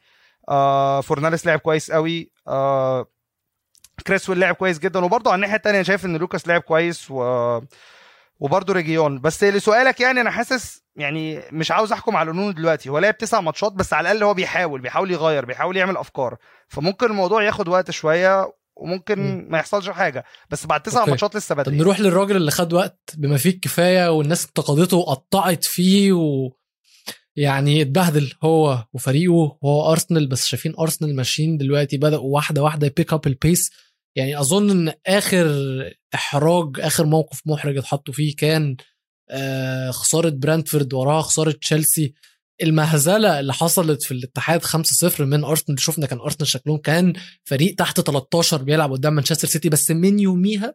[0.49, 2.31] آه فورناليس لعب كويس قوي.
[2.49, 3.07] آه
[4.07, 5.05] كريسويل لعب كويس جدا.
[5.05, 7.61] وبرضه على الناحية الثانية شايف إن لوكاس لعب كويس و
[8.41, 9.21] وبرده ريجيون.
[9.21, 12.89] بس لسؤالك يعني أنا حاسس يعني مش عاوز أحكم على نونو دلوقتي.
[12.89, 16.37] هو لعب تسع ماتشات بس على الأقل هو بيحاول بيحاول يغير بيحاول يعمل أفكار.
[16.69, 19.47] فممكن الموضوع ياخد وقت شوية وممكن م.
[19.51, 20.25] ما يحصلش حاجة.
[20.51, 21.77] بس بعد تسع ماتشات لسه بدري.
[21.77, 26.51] طب نروح للراجل اللي خد وقت بما فيه الكفاية والناس انتقدته وقطعت فيه و
[27.37, 29.59] يعني اتبهدل هو وفريقه.
[29.63, 33.71] وهو أرسنال بس شايفين أرسنال ماشيين دلوقتي بدأوا واحدة واحدة ي pick up ال pace
[34.17, 35.47] يعني أظن إن آخر
[36.15, 38.77] إحراج آخر موقف محرج اتحطوا فيه كان
[39.31, 42.15] آه خسارة برانتفورد وراها خسارة تشيلسي.
[42.63, 47.13] المهزلة اللي حصلت في الاتحاد 5-0 من أرسنال شفنا كان أرسنال شكلهم كان
[47.45, 50.75] فريق تحت 13 بيلعب قدام مانشستر سيتي بس من يوميها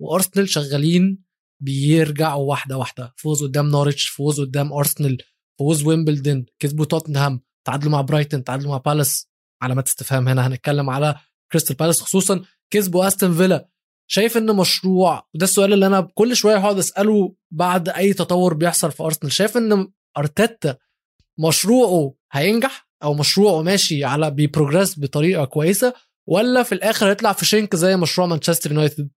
[0.00, 1.18] وأرسنال شغالين
[1.62, 3.14] بيرجعوا واحدة واحدة.
[3.16, 5.18] فوز قدام نوريتش فوز قدام أرسنال
[5.58, 9.28] فوز ويمبلدون كسبوا توتنهام تعادلوا مع برايتن تعادلوا مع بالاس.
[9.62, 11.16] علامات استفهام هنا هنتكلم على
[11.52, 12.42] كريستال بالاس خصوصا
[12.72, 13.68] كسبوا أستون فيلا.
[14.06, 18.92] شايف إن مشروع وده السؤال اللي أنا كل شوية هقعد أسأله بعد أي تطور بيحصل
[18.92, 19.32] في أرسنال.
[19.32, 20.76] شايف إن أرتيتا
[21.38, 25.94] مشروعه هينجح أو مشروعه ماشي على بي progress بطريقة كويسة
[26.26, 29.10] ولا في الآخر هيطلع فشنك زي مشروع مانشستر يونايتد؟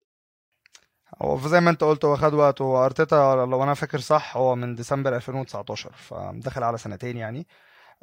[1.22, 4.56] هو زي ما أنت قلت هو خد وقت هو أرتيتا لو أنا فاكر صح هو
[4.56, 7.48] من ديسمبر 2019 فدخل على سنتين يعني.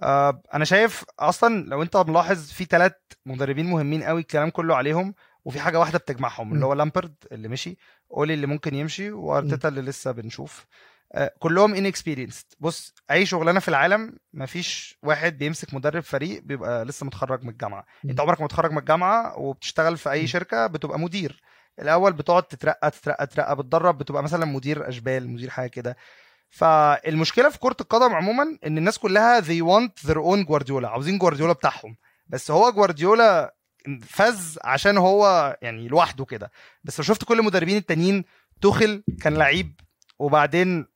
[0.03, 2.93] آه، أنا شايف أصلا لو أنت ملاحظ في ثلاث
[3.27, 5.15] مدربين مهمين قوي الكلام كله عليهم
[5.45, 7.77] وفي حاجة واحدة بتجمعهم اللي هو لامبارد اللي مشي
[8.13, 10.67] أولي اللي ممكن يمشي وارتيتا اللي لسه بنشوف.
[11.15, 16.85] آه، كلهم ان اكسبيرينسد بص أي شغلانة في العالم مفيش واحد بيمسك مدرب فريق بيبقى
[16.85, 17.85] لسه متخرج من الجامعة.
[18.05, 21.43] أنت عمرك ما متخرج من الجامعة وبتشتغل في أي شركة بتبقى مدير.
[21.79, 25.97] الأول بتقعد تترقى تترقى تترقى بتدرب بتبقى مثلا مدير اشبال مدير حاجة كده.
[26.51, 31.53] فالمشكلة في كرة القدم عموما إن الناس كلها they want their own جوارديولا عاوزين جوارديولا
[31.53, 31.97] بتاعهم.
[32.27, 33.55] بس هو جوارديولا
[34.07, 36.51] فاز عشان هو يعني لوحده كده.
[36.85, 38.25] بس لو شفت كل المدربين التانيين
[38.61, 39.81] توخل كان لعيب
[40.19, 40.87] وبعدين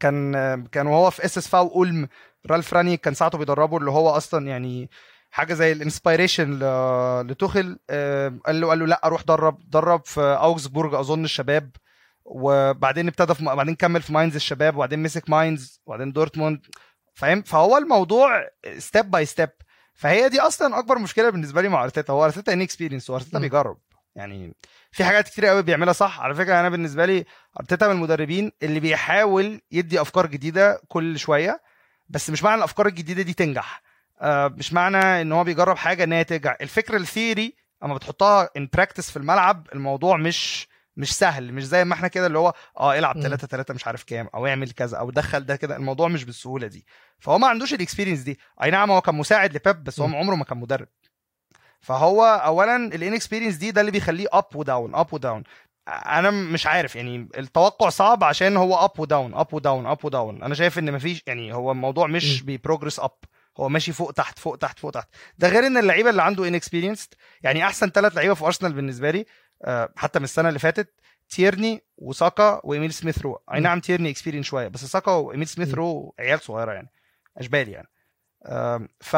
[0.00, 0.32] كان
[0.66, 2.08] كان وهو في اس اس فاو أولم
[2.46, 4.90] رالف رانجنيك كان ساعته بيدربه اللي هو أصلا يعني
[5.30, 6.58] حاجة زي ال inspiration
[7.26, 11.70] لتوخل آه، قال له قال له لأ روح درب درب في أوجسبورج أظن الشباب
[12.24, 16.66] وبعدين ابتدى في بعدين كمل في ماينز الشباب وبعدين مسك ماينز وبعدين دورتموند
[17.14, 18.48] فاهم؟ فهو الموضوع
[18.78, 19.50] step by step
[19.94, 22.12] فهي دي أصلا أكبر مشكلة بالنسبة لي مع أرتيتا.
[22.12, 23.78] هو أرتيتا inexperienced وأرتيتا بيجرب.
[24.14, 24.54] يعني
[24.90, 26.20] في حاجات كتير قوي بيعملها صح.
[26.20, 27.24] على فكرة أنا بالنسبة لي
[27.60, 31.62] أرتيتا من المدربين اللي بيحاول يدي أفكار جديدة كل شوية
[32.08, 33.82] بس مش معنى الأفكار الجديدة دي تنجح.
[34.20, 38.48] آه مش معنى إن هو بيجرب حاجة ان هي تنجح الفكرة ال theory أما بتحطها
[38.56, 42.52] in practice في الملعب الموضوع مش مش سهل مش زي ما إحنا كده اللي هو
[42.78, 46.08] آه العب 3 3 مش عارف كام أو اعمل كذا أو دخل ده كده الموضوع
[46.08, 46.86] مش بالسهولة دي.
[47.18, 48.38] فهو ما عندوش ال experience دي.
[48.62, 50.88] أي نعم هو كان مساعد لبيب بس هو عمره ما كان مدرب.
[51.80, 55.42] فهو اولا ال inexperience دي ده اللي بيخليه up و down up و down
[55.88, 60.04] أنا مش عارف يعني التوقع صعب عشان هو up و down up و down up
[60.04, 63.10] و down أنا شايف إن مفيش يعني هو الموضوع مش بي progress up
[63.60, 65.08] هو ماشي فوق تحت فوق تحت فوق تحت.
[65.38, 67.08] ده غير إن اللعيبة اللي عنده inexperienced
[67.42, 69.26] يعني أحسن ثلاث لعيبة في ارسنال بالنسبة لي
[69.96, 70.94] حتى من السنة اللي فاتت
[71.28, 73.42] تيرني وساكا وإميل سميث رو.
[73.54, 73.60] أي.
[73.60, 75.74] نعم تيرني experienced شوية بس ساكا وإميل سميث.
[75.74, 76.88] رو عيال صغيرة يعني
[77.38, 77.88] أشبال يعني.
[79.00, 79.16] ف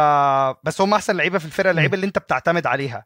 [0.65, 3.05] بس هم أحسن لعيبة في الفرقة اللعيبة اللي أنت بتعتمد عليها.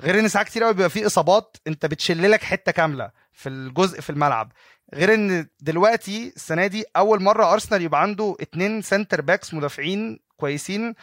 [0.00, 4.00] غير إن ساعات كتير قوي بيبقى في إصابات أنت بتشل لك حتة كاملة في الجزء
[4.00, 4.52] في الملعب.
[4.94, 10.94] غير إن دلوقتي السنة دي أول مرة أرسنال يبقى عنده اتنين centre backs مدافعين كويسين.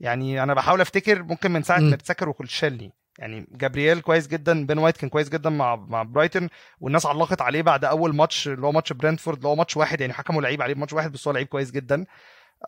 [0.00, 1.86] يعني أنا بحاول أفتكر ممكن من ساعة مم.
[1.90, 6.48] ميرتساكر وكوسيلني يعني جابرييل كويس جدا بين وايت كان كويس جدا مع مع برايتون
[6.80, 10.12] والناس علقت عليه بعد أول ماتش اللي هو ماتش برنتفورد اللي هو ماتش واحد يعني
[10.12, 12.04] حكموا لعيب عليه بماتش واحد بس هو لعيب كويس جدا.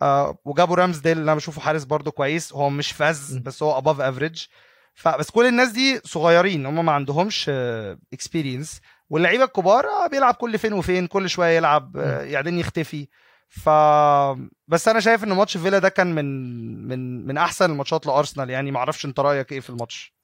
[0.01, 2.53] آه وجابوا رامزديل اللي أنا بشوفه حارس برضو كويس.
[2.53, 3.37] هو مش فذ.
[3.37, 4.45] بس هو above average
[4.93, 7.49] فبس كل الناس دي صغيرين هم ما عندهمش
[8.13, 13.07] experience واللعيبة الكبار آه بيلعب كل فين وفين كل شوية يلعب آه بعدين يختفي.
[13.49, 13.69] ف
[14.67, 16.25] بس أنا شايف إن ماتش فيلا ده كان من
[16.87, 18.49] من من أحسن الماتشات لأرسنال.
[18.49, 20.20] يعني ما أعرفش أنت رأيك إيه في الماتش؟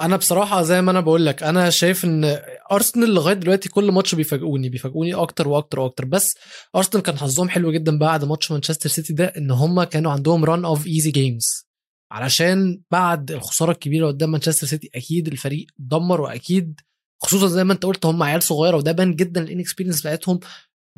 [0.00, 2.38] أنا بصراحة زي ما أنا بقول لك أنا شايف إن
[2.72, 6.04] أرسنال لغاية دلوقتي كل ماتش بيفاجئوني بيفاجئوني أكتر وأكتر وأكتر.
[6.04, 6.34] بس
[6.76, 10.64] أرسنال كان حظهم حلو جدا بعد ماتش مانشستر سيتي ده إن هم كانوا عندهم run
[10.64, 11.66] of easy games
[12.12, 16.80] علشان بعد الخسارة الكبيرة قدام مانشستر سيتي أكيد الفريق دمر وأكيد
[17.22, 20.40] خصوصا زي ما أنت قلت هم عيال صغيرة وده بان جدا ال inexperience بتاعتهم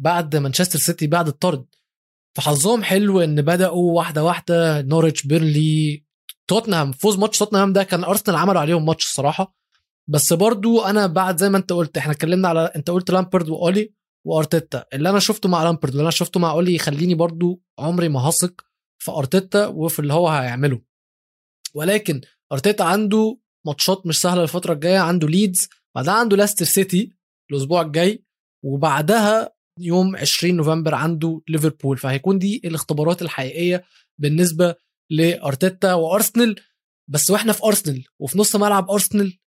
[0.00, 1.64] بعد مانشستر سيتي بعد الطرد.
[2.36, 6.04] فحظهم حلو إن بدأوا واحدة واحدة نوريتش بيرنلي
[6.50, 9.54] توتنهام فوز ماتش توتنهام ده كان أرسنال عملوا عليهم ماتش الصراحه
[10.10, 13.94] بس برضو أنا بعد زي ما أنت قلت إحنا اتكلمنا على أنت قلت لامبارد واولي
[14.26, 14.84] وأرتيتا.
[14.92, 18.60] اللي أنا شفته مع لامبارد واللي أنا شفته مع اولي يخليني برضو عمري ما هثق
[19.02, 20.82] في أرتيتا وفي اللي هو هيعمله.
[21.74, 22.20] ولكن
[22.52, 27.12] أرتيتا عنده ماتشات مش سهلة الفترة الجاية عنده ليدز بعدها عنده لاستر سيتي
[27.50, 28.24] الأسبوع الجاي
[28.64, 31.98] وبعدها يوم 20 نوفمبر عنده ليفربول.
[31.98, 33.84] فهيكون دي الاختبارات الحقيقية
[34.20, 34.74] بالنسبة
[35.10, 36.56] لأرتيتا وأرسنال.
[37.10, 39.38] بس وإحنا في أرسنال وفي نص ملعب أرسنال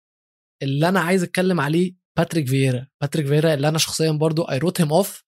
[0.64, 2.88] اللي أنا عايز أتكلم عليه باتريك فييرا.
[3.01, 5.24] باتريك فييرا اللي أنا شخصيا برضو I wrote him off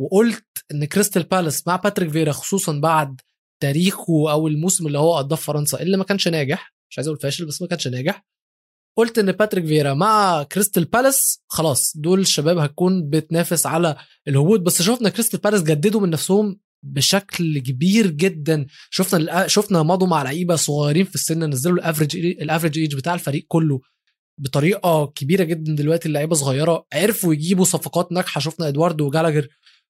[0.00, 3.20] وقلت إن كريستال بالاس مع باتريك فييرا خصوصا بعد
[3.62, 7.20] تاريخه أو الموسم اللي هو قضاه في فرنسا اللي ما كانش ناجح مش عايز أقول
[7.20, 8.24] فاشل بس ما كانش ناجح
[8.98, 13.96] قلت إن باتريك فييرا مع كريستال بالاس خلاص دول الشباب هتكون بتنافس على
[14.28, 14.60] الهبوط.
[14.60, 18.66] بس شفنا كريستال بالاس جددوا من نفسهم بشكل كبير جدا.
[18.90, 23.14] شفنا شفنا مضوا مع لعيبة صغيرين في السن نزلوا ال average ال average age بتاع
[23.14, 23.80] الفريق كله
[24.40, 26.08] بطريقة كبيرة جدا دلوقتي.
[26.08, 28.40] اللعيبة صغيرة عرفوا يجيبوا صفقات ناجحة.
[28.40, 29.48] شفنا إدواردو وجالاجر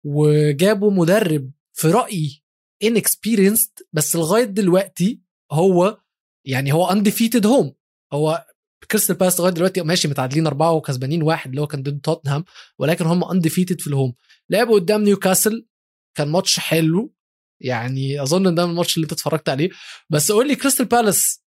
[0.05, 2.43] وجابوا مدرب في رأيي
[2.85, 5.21] inexperienced بس لغاية دلوقتي
[5.53, 5.99] هو
[6.47, 7.75] يعني هو undefeated home
[8.13, 8.47] هو
[8.91, 12.45] كريستال بالاس لغاية دلوقتي ماشي متعادلين أربعة وكسبانين واحد اللي هو كان ضد توتنهام
[12.79, 14.15] ولكن هم undefeated في ال home
[14.51, 15.67] لعبوا قدام نيوكاسل
[16.15, 17.13] كان ماتش حلو.
[17.61, 19.71] يعني أظن إن ده الماتش اللي أنت اتفرجت عليه.
[20.11, 21.45] بس قول لي كريستال بالاس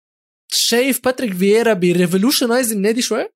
[0.53, 3.33] شايف باتريك فييرا بي revolutionise النادي شوية؟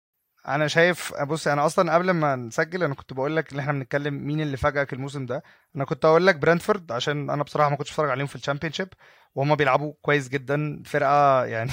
[0.49, 4.15] أنا شايف بص أنا أصلا قبل ما نسجل أنا كنت بقول لك إن إحنا بنتكلم
[4.27, 5.43] مين اللي فاجئك الموسم ده.
[5.77, 8.89] أنا كنت أقول لك برنتفورد عشان أنا بصراحة ما كنتش بتفرج عليهم في ال Championship
[9.35, 10.83] وهم بيلعبوا كويس جدا.
[10.87, 11.71] فرقة يعني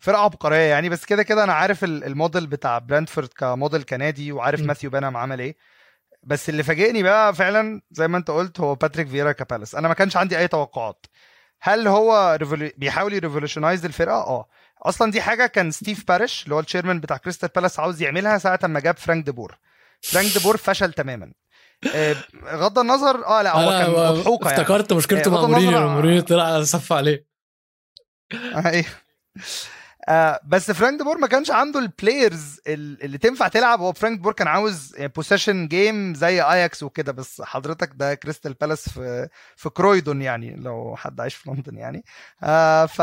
[0.00, 0.88] فرقة عبقرية يعني.
[0.88, 4.60] بس كده كده أنا عارف الموديل بتاع برنتفورد كموديل كنادي وعارف.
[4.60, 5.56] ماثيو بنهام عمل إيه.
[6.26, 9.94] بس اللي فاجئني بقى فعلا زي ما انت قلت هو باتريك فييرا كبالاس أنا ما
[9.94, 11.06] كانش عندي أي توقعات.
[11.60, 12.72] هل هو revolu...
[12.76, 14.48] بيحاول ي revolutionise الفرقة؟ آه.
[14.82, 18.38] أصلا دي حاجة كان ستيف باريش اللي هو ال chairman بتاع كريستال بالاس عاوز يعملها
[18.38, 19.58] ساعة ما جاب فرانك دي بور
[20.00, 21.32] فرانك دي بور فشل تماما.
[21.94, 22.16] آه،
[22.46, 24.60] بغض النظر آه لا هو كان مضحوكة يعني.
[24.60, 25.88] افتكرت مشكلته مع مورينيو.
[25.88, 27.26] مورينيو طلع صف عليه.
[28.66, 28.84] أيوه.
[30.08, 33.80] آه بس فرانك دي بور ما كانش عنده ال players اللي تنفع تلعب.
[33.80, 38.52] هو فرانك دي بور كان عاوز possession game زي اياكس وكده بس حضرتك ده كريستال
[38.54, 42.04] بالاس في في كرويدون يعني لو حد عايش في لندن يعني.
[42.42, 43.02] آه ف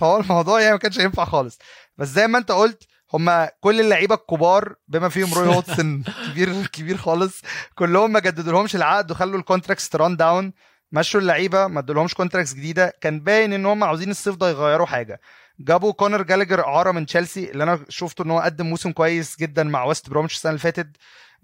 [0.00, 1.58] فهو الموضوع يعني ما كانش ينفع خالص.
[1.98, 2.82] بس زي ما انت قلت
[3.14, 7.42] هما كل اللعيبة الكبار بما فيهم روي هودجسون كبير كبير خالص
[7.74, 10.52] كلهم ما جددوا لهمش العقد وخلوا ال contracts run down
[10.92, 12.92] مشوا اللعيبة ما ادولهمش contracts جديدة.
[13.00, 15.20] كان باين إن هم عاوزين الصيف ده يغيروا حاجة.
[15.60, 19.62] جابوا كونور جالاجر اعاره من تشيلسي اللي أنا شفته إن هو قدم موسم كويس جدا
[19.64, 20.88] مع ويست بروميتش السنة اللي فاتت.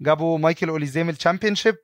[0.01, 1.75] جابوا مايكل أوليزيه من ال Championship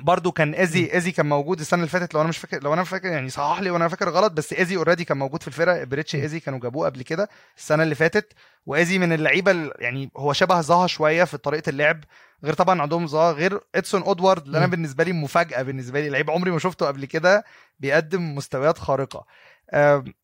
[0.00, 2.84] برضو كان ايزي ايزي كان موجود السنة اللي فاتت لو أنا مش فاكر لو أنا
[2.84, 5.84] فاكر يعني صحح لي وأنا فاكر غلط بس ايزي already كان موجود في الفرقة.
[5.84, 7.28] إبريتشي ايزي كانوا جابوه قبل كده
[7.58, 8.32] السنة اللي فاتت.
[8.66, 12.04] وايزي من اللعيبة ال- يعني هو شبه زها شوية في طريقة اللعب.
[12.44, 14.66] غير طبعا عندهم زها غير أودسون إدوارد اللي أنا.
[14.66, 17.44] بالنسبة لي مفاجأة بالنسبة لي لعيب عمري ما شفته قبل كده
[17.78, 19.26] بيقدم مستويات خارقة.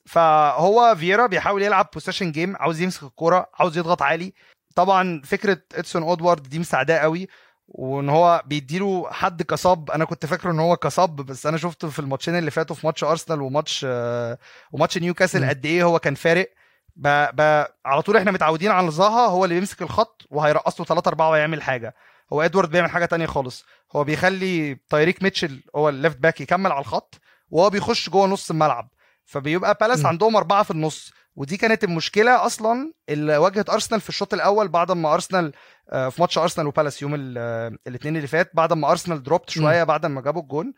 [0.07, 4.33] فهو فييرا بيحاول يلعب possession game عاوز يمسك الكورة عاوز يضغط عالي.
[4.75, 7.29] طبعا فكرة أودسون إدوارد دي مساعداه قوي
[7.69, 9.91] وإن هو بيديله حد ك sub.
[9.91, 12.87] أنا كنت فاكره إن هو ك sub بس أنا شفته في الماتشين اللي فاتوا في
[12.87, 14.39] ماتش أرسنال وماتش آه،
[14.73, 15.49] وماتش نيوكاسل.
[15.49, 16.53] قد إيه هو كان فارق.
[16.97, 17.09] ب...
[17.35, 17.65] ب...
[17.85, 21.63] على طول إحنا متعودين على زها هو اللي بيمسك الخط وهيرقص له 3 4 ويعمل
[21.63, 21.95] حاجة.
[22.33, 23.65] هو ادوارد بيعمل حاجة تانية خالص.
[23.97, 27.21] هو بيخلي تايريك ميتشل هو ال left back يكمل على الخط
[27.51, 28.89] وهو بيخش جوه نص الملعب.
[29.27, 30.07] فبيبقى بالاس م.
[30.07, 34.93] عندهم أربعة في النص ودي كانت المشكلة أصلا اللي واجهت ارسنال في الشوط الأول بعد
[34.93, 35.53] ما ارسنال
[35.91, 40.07] آه، في ماتش ارسنال وبالاس يوم الاثنين اللي فات بعد ما ارسنال dropped شوية بعد
[40.07, 40.75] ما جابوا الجون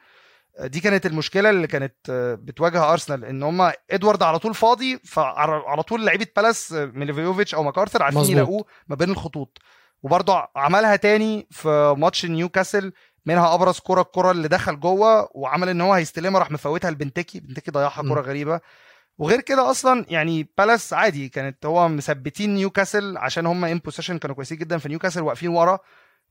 [0.58, 4.98] آه، دي كانت المشكلة اللي كانت آه، بتواجه ارسنال إن هم إدوارد على طول فاضي
[5.04, 8.24] فعلى طول لعيبة بالاس آه، ميليفويفيتش أو ماكارثر عارفين.
[8.24, 9.58] يلاقوه ما بين الخطوط
[10.02, 12.92] وبرضه عملها تاني في ماتش نيوكاسل
[13.28, 17.40] منها أبرز كرة الكرة اللي دخل جوه وعمل إن هو هيستلمها راح مفوتها لبنتكي.
[17.40, 18.02] بنتكي ضيعها.
[18.02, 18.60] كرة غريبة.
[19.18, 24.36] وغير كده أصلا يعني بالاس عادي كانت هو مثبتين نيوكاسل عشان هم in possession كانوا
[24.36, 25.78] كويسين جدا في نيوكاسل واقفين ورا.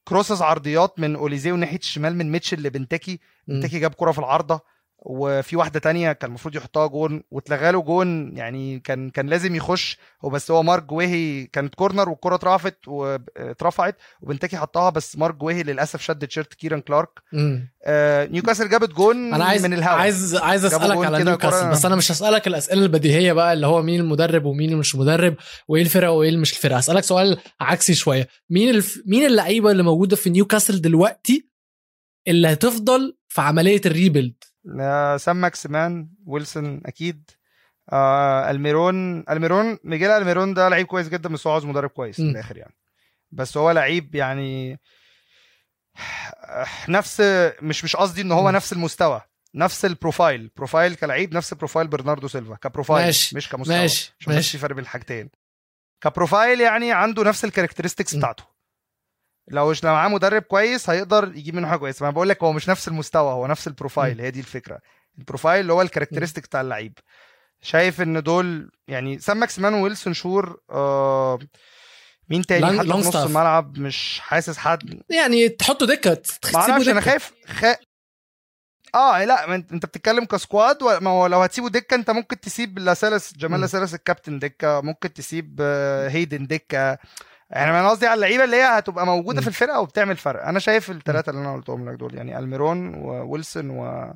[0.08, 3.20] crosses عرضيات من اوليزي وناحية الشمال من ميتشل لبنتكي.
[3.48, 4.60] بنتكي جاب كرة في العارضة.
[5.00, 9.98] وفي واحدة تانية كان المفروض يحطها جون واتلغى له جون يعني كان كان لازم يخش
[10.26, 15.64] هو بس هو مارك جويهي كانت كورنر والكرة اترفعت واترفعت وبنتكي حطها بس مارك جويهي
[15.64, 17.10] للأسف شد تيشيرت كيران كلارك.
[17.84, 19.98] آه نيوكاسل جابت جون أنا عايز من الهوا.
[20.00, 24.00] عايز عايز أسألك على نيوكاسل بس أنا مش هسألك الأسئلة البديهية بقى اللي هو مين
[24.00, 25.36] المدرب ومين مش مدرب
[25.68, 26.78] وإيه الفرقة وإيه اللي مش الفرقة.
[26.78, 28.28] هسألك سؤال عكسي شوية.
[28.50, 29.02] مين الف...
[29.06, 31.48] مين اللعيبة اللي موجودة في نيوكاسل دلوقتي
[32.28, 34.34] اللي هتفضل في عملية ال rebuild؟
[35.18, 37.32] سام ماكسمان ويلسون أكيد.
[37.92, 42.20] آه ألميرون ألميرون ميجيل ألميرون ده لعيب كويس جدا بس هو عاوز مدرب كويس.
[42.20, 42.74] من الآخر يعني.
[43.32, 44.80] بس هو لعيب يعني
[46.90, 47.22] نفس
[47.62, 48.56] مش مش قصدي إن هو م.
[48.56, 49.22] نفس المستوى
[49.56, 50.52] نفس ال profile.
[50.58, 53.78] profile كلعيب نفس profile برناردو سيلفا ك profile ماشي، مش كمستوى.
[53.78, 54.52] ماشي عشان بس ماشي.
[54.52, 55.30] في فرق بين الحاجتين.
[56.02, 58.16] ك profile يعني عنده نفس ال characteristics.
[58.16, 58.57] بتاعته.
[59.48, 62.04] لو لو معاه مدرب كويس هيقدر يجيب منه حاجة كويسة.
[62.06, 64.22] ما بقول لك هو مش نفس المستوى هو نفس ال profile.
[64.22, 64.80] هي دي الفكرة.
[65.18, 66.94] ال profile اللي هو ال characteristic بتاع اللعيب.
[67.62, 71.40] شايف إن دول يعني سام ماكسمان ويلسون sure آه
[72.30, 73.16] مين تاني لانج- حتى في نص.
[73.16, 75.02] الملعب؟ مش حاسس حد.
[75.10, 76.22] يعني تحطوا دكة
[76.56, 77.66] أعرفش أنا خايف خ...
[78.96, 82.80] آه لا أنت بتتكلم ك squad و- ما هو لو هتسيبه دكة أنت ممكن تسيب
[82.80, 83.62] لاسالس جمال.
[83.62, 84.82] لاسالس الكابتن دكة.
[84.82, 86.98] ممكن تسيب آه، هيدن دكة.
[87.50, 89.42] يعني أنا قصدي على اللعيبة اللي هي هتبقى موجودة م.
[89.42, 93.70] في الفرقة وبتعمل فرق أنا شايف الثلاثه اللي أنا قلتهم لك دول يعني ألميرون وويلسون
[93.70, 94.14] و...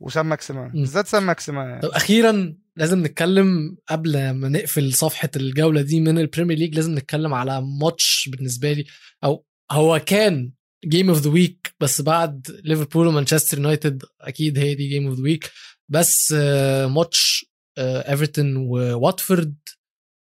[0.00, 0.70] وسام ماكسيمان.
[0.70, 1.80] بالذات سام ماكسيمان يعني.
[1.80, 7.34] طب أخيرا لازم نتكلم قبل ما نقفل صفحة الجولة دي من البريمير ليج لازم نتكلم
[7.34, 8.84] على ماتش بالنسبة لي
[9.24, 10.52] أو هو كان
[10.84, 15.22] game of the week بس بعد ليفربول ومانشستر يونايتد أكيد هي دي game of the
[15.22, 15.50] week
[15.88, 17.46] بس آه، ماتش
[17.78, 19.54] آه، ايفرتون وواتفورد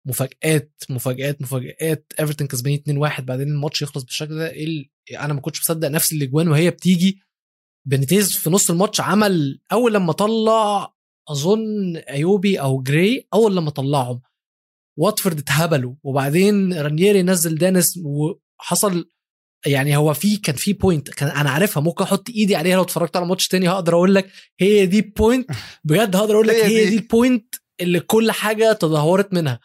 [0.06, 4.88] مفاجآت مفاجآت مفاجآت ايفرتون كسبانين 2-1 بعدين الماتش يخلص بالشكل ده إيه
[5.20, 7.20] أنا ما كنتش مصدق نفسي الأجوان وهي بتيجي.
[7.86, 10.94] بينيتيز في نص الماتش عمل أول لما طلع
[11.28, 14.20] أظن إيوبي أو جراي أول لما طلعهم.
[14.98, 19.10] واتفورد اتهبلوا وبعدين رانييري نزل دينيس وحصل
[19.66, 23.16] يعني هو في كان في point كان أنا عارفها ممكن أحط إيدي عليها لو اتفرجت
[23.16, 24.30] على ماتش تاني هقدر أقول لك
[24.60, 25.50] هي دي point
[25.84, 26.90] بجد هقدر أقول لك هي.
[26.90, 26.96] دي.
[26.96, 29.60] ال point اللي كل حاجة تدهورت منها.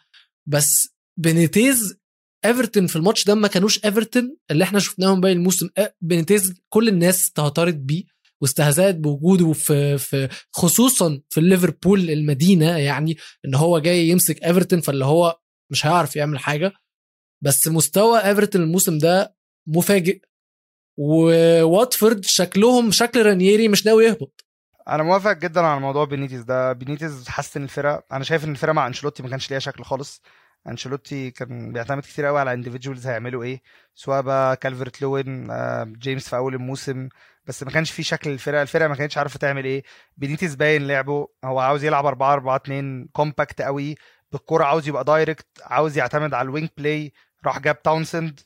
[0.48, 0.88] بس
[1.18, 1.98] بنيتيز
[2.44, 5.68] إيفرتون في الماتش ده ما كانوش إيفرتون اللي إحنا شفناهم باقي الموسم.
[6.00, 8.04] بنيتيز كل الناس استهترت بيه
[8.42, 15.04] واستهزأت بوجوده في في خصوصا في ليفربول المدينة يعني إن هو جاي يمسك إيفرتون فاللي
[15.04, 15.40] هو
[15.72, 16.72] مش هيعرف يعمل حاجة.
[17.44, 19.36] بس مستوى إيفرتون الموسم ده
[19.68, 20.20] مفاجئ.
[20.98, 24.44] وواتفورد شكلهم شكل رانييري مش ناوي يهبط.
[24.90, 26.72] أنا موافق جدا على موضوع بينيتيز ده.
[26.72, 28.02] بينيتيز حسن الفرقة.
[28.12, 30.22] أنا شايف إن الفرقة مع أنشيلوتي ما كانش ليها شكل خالص.
[30.68, 33.62] أنشيلوتي كان بيعتمد كتير قوي على individuals هيعملوا إيه.
[33.94, 37.08] سواء بقى كالفرت لوين آه، جيمس في أول الموسم.
[37.46, 38.62] بس ما كانش في شكل الفرقة.
[38.62, 39.82] الفرقة ما كانتش عارفة تعمل إيه.
[40.16, 41.28] بينيتيز باين لعبه.
[41.44, 43.94] هو عاوز يلعب 4 4 2 compact قوي
[44.32, 47.12] بالكورة عاوز يبقى direct عاوز يعتمد على ال wing play
[47.46, 48.40] راح جاب تاونسند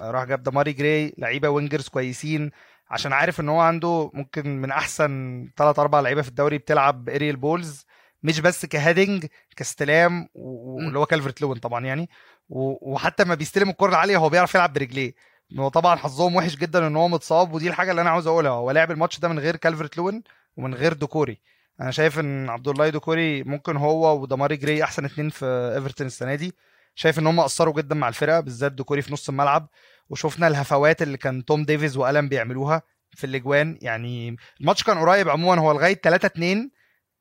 [0.00, 2.50] راح جاب دماري جراي لعيبة wingers كويسين.
[2.90, 7.36] عشان عارف إن هو عنده ممكن من أحسن ثلاث أربع لعيبة في الدوري بتلعب aerial
[7.36, 7.86] balls
[8.22, 9.26] مش بس ك heading
[9.56, 12.08] كاستلام واللي هو كالفرت لوين طبعا يعني.
[12.48, 15.14] وحتى ما بيستلم الكرة العالية هو بيعرف يلعب برجليه.
[15.58, 18.50] هو طبعا حظهم وحش جدا إن هو متصاب ودي الحاجة اللي أنا عاوز أقولها.
[18.50, 20.22] هو لعب الماتش ده من غير كالفرت لوين
[20.56, 21.40] ومن غير دوكوري.
[21.80, 26.34] أنا شايف إن عبد الله دوكوري ممكن هو ودماري جراي أحسن اتنين في ايفرتون السنة
[26.34, 26.54] دي.
[26.94, 29.68] شايف إن هم أثروا جدا مع الفرقة بالذات دوكوري في نص الملعب.
[30.10, 32.82] وشفنا الهفوات اللي كان توم ديفيز وألان بيعملوها
[33.16, 33.78] في الأجوان.
[33.82, 35.60] يعني الماتش كان قريب عموما.
[35.60, 36.70] هو لغاية 3 2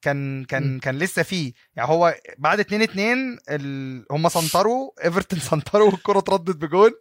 [0.01, 0.79] كان كان م.
[0.79, 1.53] كان لسه فيه.
[1.75, 4.05] يعني هو بعد 2 2 ال...
[4.11, 6.91] هم سنطروا إيفرتون سنطروا والكرة اتردت بجون.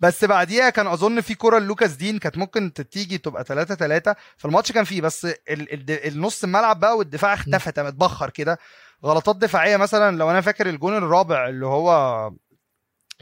[0.00, 4.72] بس بعديها كان أظن في كرة لوكاس دين كانت ممكن تيجي تبقى 3 3 فالماتش
[4.72, 5.00] كان فيه.
[5.00, 5.34] بس ال...
[5.50, 5.90] ال...
[5.90, 7.70] النص الملعب بقى والدفاع اختفى.
[7.70, 8.58] اتبخر كده.
[9.04, 12.30] غلطات دفاعية مثلا لو أنا فاكر الجون الرابع اللي هو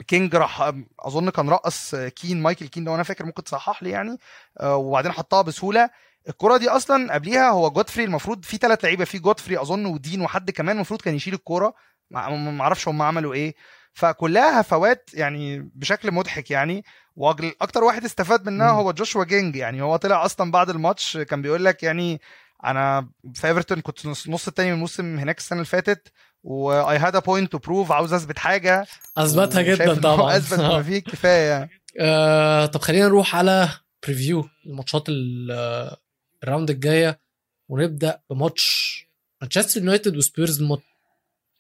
[0.07, 4.19] كينج راح أظن كان رقص كين مايكل كين لو أنا فاكر ممكن تصحح لي يعني.
[4.61, 5.91] آه، وبعدين حطها بسهولة.
[6.29, 10.51] الكرة دي أصلا قبليها هو جودفري المفروض في ثلاث لعيبة في جودفري أظن ودين وحد
[10.51, 11.75] كمان المفروض كان يشيل الكوره
[12.11, 13.55] ما أعرفش هم عملوا إيه.
[13.93, 16.85] فكلها هفوات يعني بشكل مضحك يعني.
[17.17, 19.83] وأكتر واحد استفاد منها هو جوشوا كينج يعني.
[19.83, 22.21] هو طلع أصلا بعد الماتش كان بيقول لك يعني
[22.65, 26.13] أنا في إيفرتون كنت نص التاني من الموسم هناك السنة اللي فاتت
[26.45, 28.87] و I had a point to prove عاوز أثبت حاجة؟
[29.17, 30.33] أثبتها جدا طبعا.
[30.37, 31.71] أثبت ما فيه كفاية يعني.
[32.01, 33.69] آه طب خلينا نروح على
[34.07, 37.21] preview الماتشات ال round الجاية
[37.69, 38.99] ونبدأ بماتش
[39.43, 40.65] مانشستر يونايتد وسبيرز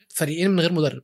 [0.08, 1.02] فريقين من غير مدرب.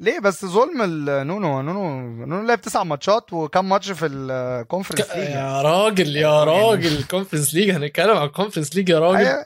[0.00, 5.28] ليه؟ بس ظلم نونو نونو نونو لعب تسع ماتشات وكم ماتش في ال Conference League
[5.30, 9.26] يا راجل يا يعني راجل ال Conference League هنتكلم عن ال Conference League يا راجل.
[9.26, 9.44] أيوة.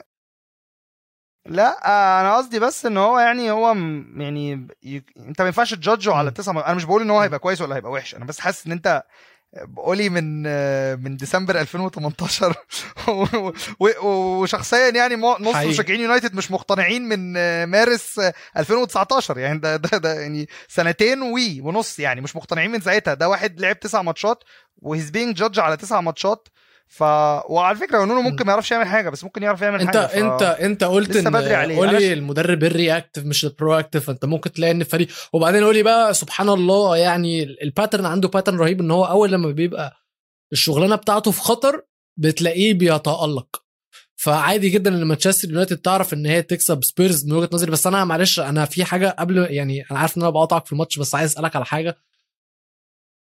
[1.47, 1.79] لا
[2.21, 3.75] أنا قصدي بس ان هو يعني هو
[4.17, 5.03] يعني ي...
[5.17, 7.61] انت ما ينفعش ت judge ه على تسع أنا مش بقول ان هو هيبقى كويس
[7.61, 8.15] ولا هيبقى وحش.
[8.15, 9.03] أنا بس حاسس ان انت
[9.57, 10.43] بأولي من
[11.03, 12.55] من ديسمبر 2018
[14.03, 17.33] وشخصيا يعني نص مشجعين يونايتد مش مقتنعين من
[17.65, 18.21] مارس
[18.57, 23.15] 2019 يعني ده ده, ده يعني سنتين وي ونص يعني مش مقتنعين من ساعتها.
[23.15, 24.45] ده واحد لعب تسع ماتشات
[24.77, 26.49] و he's being judged على تسع ماتشات
[26.93, 27.03] ف
[27.51, 30.15] وعلى فكرة نونو ممكن ما يعرفش يعمل حاجة بس ممكن يعرف يعمل انت حاجة ف...
[30.15, 31.77] انت انت قلت لسه بدري عليه.
[31.77, 36.15] قولي المدرب ال reactive مش ال proactive فانت ممكن تلاقي ان الفريق وبعدين أولي بقى
[36.15, 39.97] سبحان الله يعني ال pattern عنده pattern رهيب ان هو أول لما بيبقى
[40.53, 41.83] الشغلانة بتاعته في خطر
[42.17, 43.63] بتلاقيه بيتألق.
[44.17, 48.05] فعادي جدا إن مانشستر يونايتد تعرف إن هي تكسب سبيرز من وجهة نظري بس أنا
[48.05, 51.31] معلش أنا في حاجة قبل يعني أنا عارف إن أنا بقاطعك في الماتش بس عايز
[51.31, 51.97] أسألك على حاجة.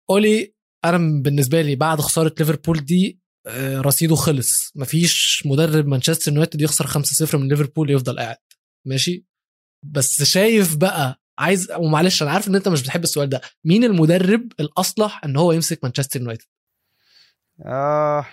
[0.10, 0.54] قولي
[0.86, 3.20] أنا بالنسبة لي بعد خسارة ليفربول دي
[3.82, 4.72] رصيده خلص.
[4.76, 8.38] مفيش مدرب مانشستر يونايتد يخسر 5-0 من ليفربول يفضل قاعد.
[8.86, 9.26] ماشي؟
[9.84, 14.52] بس شايف بقى عايز ومعلش أنا عارف إن أنت مش بتحب السؤال ده مين المدرب
[14.60, 16.46] الأصلح إن هو يمسك مانشستر يونايتد؟
[17.66, 18.26] آه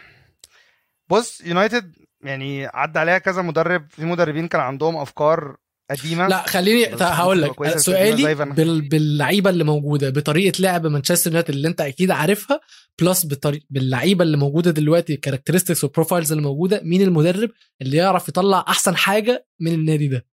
[1.11, 1.95] بص يونايتد
[2.25, 3.91] يعني عدى عليها كذا مدرب.
[3.91, 5.57] في مدربين كان عندهم أفكار
[5.91, 7.79] قديمة؟ لا خليني هقول لك.
[7.79, 8.89] سؤالي بال...
[8.89, 12.61] باللعيبة اللي موجودة بطريقة لعب مانشستر يونايتد اللي أنت أكيد عارفها
[13.01, 17.51] plus بطريق باللعيبة اللي موجودة دلوقتي ال characteristics وال profiles اللي موجودة مين المدرب
[17.83, 20.27] اللي يعرف يطلع أحسن حاجة من النادي ده؟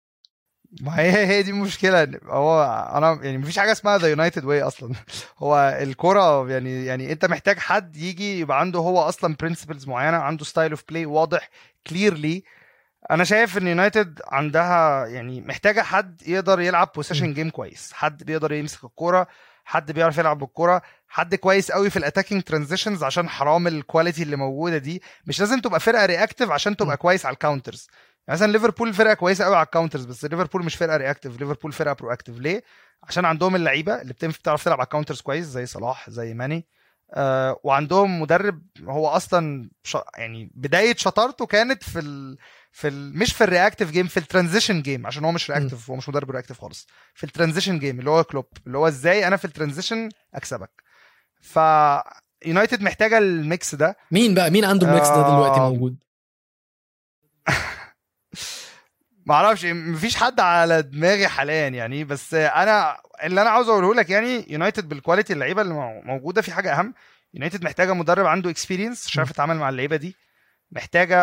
[0.81, 2.19] ما هي هي دي المشكلة.
[2.23, 2.63] هو
[2.95, 4.95] أنا يعني مفيش حاجة اسمها the United way أصلا.
[5.43, 10.45] هو الكوره يعني يعني أنت محتاج حد يجي يبقى عنده هو أصلا principles معينة عنده
[10.45, 11.49] style of play واضح
[11.88, 12.43] clearly
[13.12, 18.51] أنا شايف إن يونايتد عندها يعني محتاجة حد يقدر يلعب position game كويس حد بيقدر
[18.53, 19.28] يمسك الكورة
[19.66, 24.23] حد بيعرف يلعب بالكورة حد كويس قوي في ال attacking transitions عشان حرام ال quality
[24.24, 25.01] اللي موجودة دي.
[25.26, 27.88] مش لازم تبقى فرقة reactive عشان تبقى كويس على ال counters
[28.28, 31.72] يعني مثلا ليفربول فرقة كويسة قوي على ال counters بس ليفربول مش فرقة reactive ليفربول
[31.72, 32.64] فرقة proactive ليه؟
[33.03, 36.68] عشان عندهم اللعيبة اللي بتعرف تلعب على ال counters كويس زي صلاح زي ماني.
[37.14, 39.70] آه وعندهم مدرب هو أصلا
[40.18, 42.38] يعني بداية شطارته كانت في ال...
[42.72, 43.17] في ال...
[43.17, 46.09] مش في ال reactive game في ال transition game عشان هو مش reactive هو مش
[46.09, 46.88] مدرب reactive خالص.
[47.13, 50.84] في ال transition game اللي هو كلوب اللي هو إزاي أنا في ال transition اكسبك.
[51.41, 51.59] ف
[52.45, 53.97] يونايتد محتاجة ال mix ده.
[54.11, 55.97] مين بقى؟ مين عنده ال mix ده دلوقتي آه، موجود؟
[59.26, 64.09] ما أعرفش مفيش حد على دماغي حاليا يعني بس أنا اللي أنا عاوز أقوله لك
[64.09, 65.74] يعني يونايتد بال quality اللعيبة اللي
[66.05, 66.93] موجودة في حاجة أهم.
[67.34, 70.15] يونايتد محتاجة مدرب عنده experience مش عارف يتعامل مع اللعيبة دي.
[70.72, 71.17] محتاجة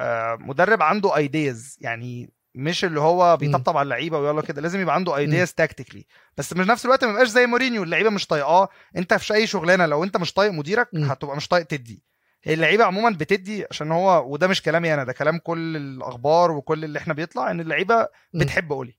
[0.00, 4.94] آه، مدرب عنده ideas يعني مش اللي هو بيطبطب على اللعيبة ويلا كده لازم يبقى
[4.94, 8.68] عنده ideas tactically بس مش نفس الوقت ما يبقاش زي مورينيو اللعيبة مش طايقاه.
[8.96, 12.02] انت في أي شغلانة لو انت مش طايق مديرك هتبقى مش طايق تدي.
[12.46, 16.98] اللعيبة عموما بتدي عشان هو وده مش كلامي أنا ده كلام كل الأخبار وكل اللي
[16.98, 18.97] إحنا بيطلع إن اللعيبة بتحب أولي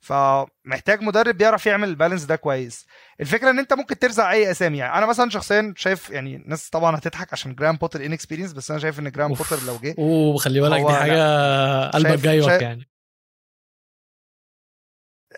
[0.00, 2.86] فمحتاج مدرب بيعرف يعمل ال balance ده كويس.
[3.20, 4.78] الفكرة إن أنت ممكن ترزع أي أسامي.
[4.78, 8.80] يعني أنا مثلا شخصيا شايف يعني الناس طبعا هتضحك عشان جرام بوتر inexperienced بس أنا
[8.80, 12.88] شايف إن جرام بوتر لو جه أوه خلي بالك دي حاجة قلبك جايبك يعني.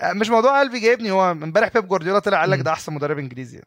[0.03, 3.63] مش موضوع قلبي جايبني هو امبارح بيب جوارديولا طلع قال لك ده أحسن مدرب إنجليزي.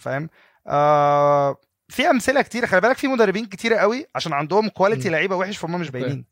[0.00, 0.28] فاهم؟
[0.66, 1.56] آه
[1.88, 5.80] في أمثلة كتير خلي بالك في مدربين كتيرة قوي عشان عندهم quality لعيبة وحش فهم
[5.80, 6.24] مش باينين.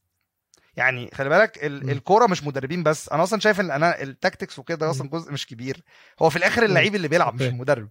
[0.79, 3.09] يعني خلي بالك الكورة مش مدربين بس.
[3.09, 5.83] أنا أصلا شايف إن أنا ال tactics وكده أصلا جزء مش كبير.
[6.23, 7.89] هو في الآخر اللعيب اللي بيلعب مش المدرب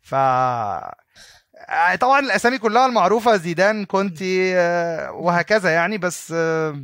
[0.00, 6.82] ف آه، طبعا الأسامي كلها المعروفة زيدان كونتي آه، وهكذا يعني بس آه،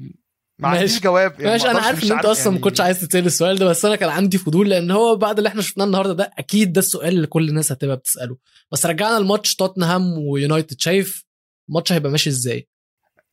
[0.58, 1.32] ما عنديش جواب.
[1.40, 2.56] يعني ماشي أنا عارف إن أنت أصلا يعني...
[2.56, 5.48] ما كنتش عايز تسال السؤال ده بس أنا كان عندي فضول لأن هو بعد اللي
[5.48, 8.36] إحنا شفناه النهارده ده أكيد ده السؤال اللي كل الناس هتبقى بتسأله.
[8.72, 10.80] بس رجعنا الماتش توتنهام ويونايتد.
[10.80, 11.24] شايف
[11.68, 12.68] الماتش هيبقى ماشي إزاي؟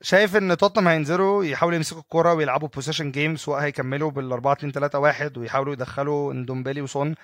[0.02, 4.72] شايف إن توتنهام هينزلوا يحاولوا يمسكوا الكرة ويلعبوا position game سواء هيكملوا بال 4 2
[4.74, 7.16] 3 1 ويحاولوا يدخلوا اندومبيلي وسون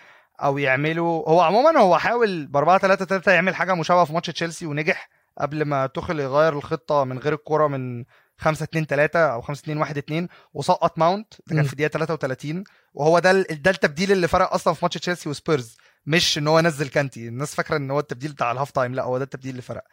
[0.44, 4.28] أو يعملوا هو عموما هو حاول ب 4 3 3 يعمل حاجة مشابهة في ماتش
[4.30, 8.06] تشيلسي ونجح قبل ما تخل يغير الخطة من غير الكرة من
[8.38, 11.34] 5 2 3 أو 5 2 1 2 وسقط ماونت.
[11.48, 11.64] ده كان.
[11.64, 12.64] في الدقيقة 33
[12.94, 16.88] وهو ده ده التبديل اللي فرق أصلا في ماتش تشيلسي وسبيرز مش إن هو نزل
[16.90, 17.28] كانتي.
[17.28, 19.84] الناس فاكرة إن هو التبديل بتاع ال half time لا هو ده التبديل اللي فرق.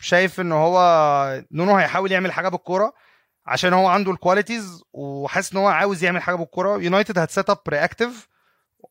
[0.00, 2.92] شايف إن هو نونو هيحاول يعمل حاجة بالكورة
[3.46, 6.76] عشان هو عنده ال qualities وحاسس إن هو عاوز يعمل حاجة بالكورة.
[6.82, 8.28] يونايتد هت set up reactive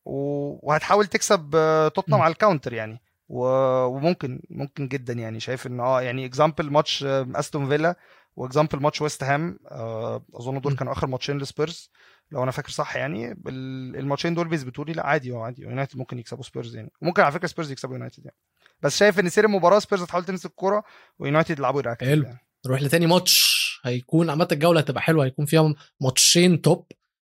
[0.05, 2.23] وهتحاول تكسب آه، توتنهام م.
[2.23, 3.01] على ال counter يعني.
[3.29, 5.39] وممكن ممكن جدا يعني.
[5.39, 7.95] شايف إن آه يعني example ماتش آه، استون فيلا
[8.35, 10.75] و example ماتش ويست هام آه، أظن دول.
[10.75, 11.91] كانوا آخر ماتشين لسبيرز
[12.31, 13.31] لو أنا فاكر صح يعني.
[13.31, 15.61] ال- الماتشين دول بيثبتوا لي لا عادي عادي.
[15.61, 16.91] يونايتد ممكن يكسبوا سبيرز يعني.
[17.01, 18.37] وممكن على فكرة سبيرز يكسبوا يونايتد يعني.
[18.85, 20.83] بس شايف إن سير المباراه سبيرز هتحاول تمسك الكورة
[21.19, 22.23] ويونايتد يلعبوا reactive حلو.
[22.23, 22.39] يعني.
[22.65, 23.55] نروح لتاني ماتش.
[23.83, 25.25] هيكون عامة الجولة هتبقى حلوة.
[25.25, 26.85] هيكون فيها ماتشين top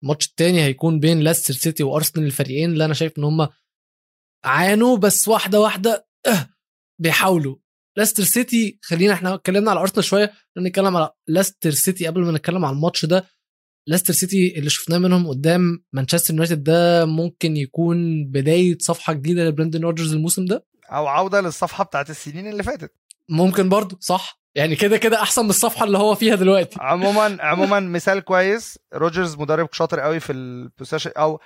[0.03, 3.49] الماتش التاني هيكون بين لاستر سيتي وأرسنال الفريقين اللي أنا شايف إن هم
[4.45, 6.49] عانوا بس واحدة واحدة أه
[6.99, 7.57] بيحاولوا.
[7.97, 10.33] لاستر سيتي خلينا إحنا اتكلمنا على أرسنال شوية.
[10.59, 13.25] نتكلم على لاستر سيتي قبل ما نتكلم على الماتش ده.
[13.87, 19.83] لاستر سيتي اللي شفناه منهم قدام مانشستر يونايتد ده ممكن يكون بداية صفحة جديدة لبراندن
[19.85, 20.72] روجرز الموسم ده.
[20.93, 22.93] أو عودة للصفحة بتاعت السنين اللي فاتت.
[23.29, 24.43] ممكن برضو صح.
[24.55, 26.77] يعني كده كده أحسن من الصفحة اللي هو فيها دلوقتي.
[26.81, 31.41] عموما عموما مثال كويس روجرز مدرب شاطر قوي في ال position أو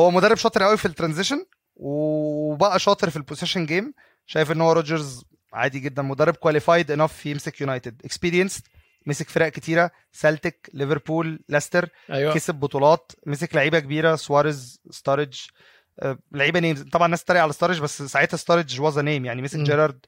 [0.00, 1.44] هو مدرب شاطر قوي في ال transition
[1.76, 3.94] وبقى شاطر في ال position game
[4.26, 8.62] شايف إن هو روجرز عادي جدا مدرب qualified enough يمسك يونايتد experience
[9.06, 12.34] مسك فرق كتيرة سلتك ليفربول ليستر أيوه.
[12.34, 15.46] كسب بطولات مسك لعيبة كبيرة سواريز ستوريدج
[16.32, 19.58] لعيبة names طبعا الناس تتريق على ستوريدج بس ساعتها ستوريدج was name يعني مسك.
[19.58, 20.06] جيرارد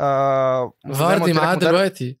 [0.00, 2.18] آه فاردي معاه دلوقتي.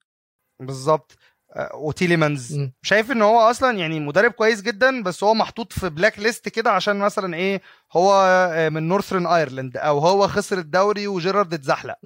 [0.60, 1.18] بالظبط.
[1.56, 2.58] آه، وتيليمانز.
[2.82, 6.96] شايف إن هو أصلا يعني مدرب كويس جدا بس هو محطوط في blacklist كده عشان
[6.96, 8.12] مثلا إيه هو
[8.52, 11.96] آه، من Northern Ireland أو هو خسر الدوري وجيرارد اتزحلق.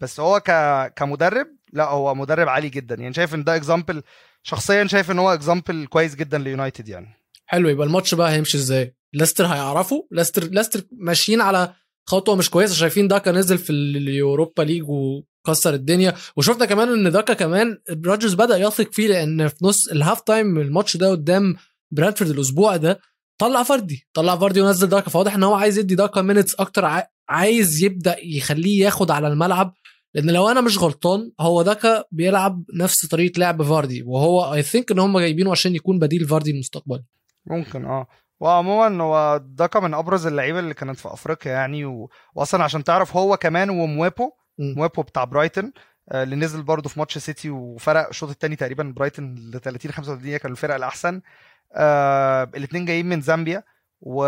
[0.00, 0.50] بس هو ك...
[0.96, 2.94] كمدرب لا هو مدرب عالي جدا.
[2.94, 4.02] يعني شايف إن ده example
[4.42, 7.08] شخصيا شايف إن هو example كويس جدا ليونايتد يعني.
[7.46, 11.74] حلو يبقى الماتش بقى هيمشي إزاي؟ ليستر هيعرفوا ليستر ليستر ماشيين على
[12.08, 12.74] خطوة مش كويسة.
[12.74, 16.14] شايفين داكا نزل في اليوروبا ليج وكسر الدنيا.
[16.36, 20.58] وشفنا كمان إن داكا كمان روجرز بدأ يثق فيه لأن في نص ال half time
[20.58, 21.56] الماتش ده قدام
[21.90, 23.00] برينتفورد الأسبوع ده
[23.38, 24.08] طلع فاردي.
[24.14, 25.10] طلع فاردي ونزل داكا.
[25.10, 27.02] فواضح إن هو عايز يدي داكا minutes أكتر.
[27.28, 29.74] عايز يبدأ يخليه ياخد على الملعب.
[30.14, 34.02] لأن لو أنا مش غلطان هو داكا بيلعب نفس طريقة لعب فاردي.
[34.02, 37.04] وهو I think إن هم جايبينه عشان يكون بديل فاردي المستقبلي
[37.46, 38.06] ممكن آه.
[38.40, 42.10] وعموما هو داكا من أبرز اللعيبة اللي كانت في أفريقيا يعني و...
[42.34, 44.30] واصلا عشان تعرف هو كمان ومويبو.
[44.58, 45.72] مويبو بتاع برايتون
[46.12, 50.36] آه، اللي نزل برضه في ماتش سيتي وفرق الشوط الثاني تقريبا برايتون ل 30 35
[50.36, 51.20] كانوا الفرق الأحسن.
[51.74, 53.62] آه الاثنين جايين من زامبيا
[54.00, 54.20] و...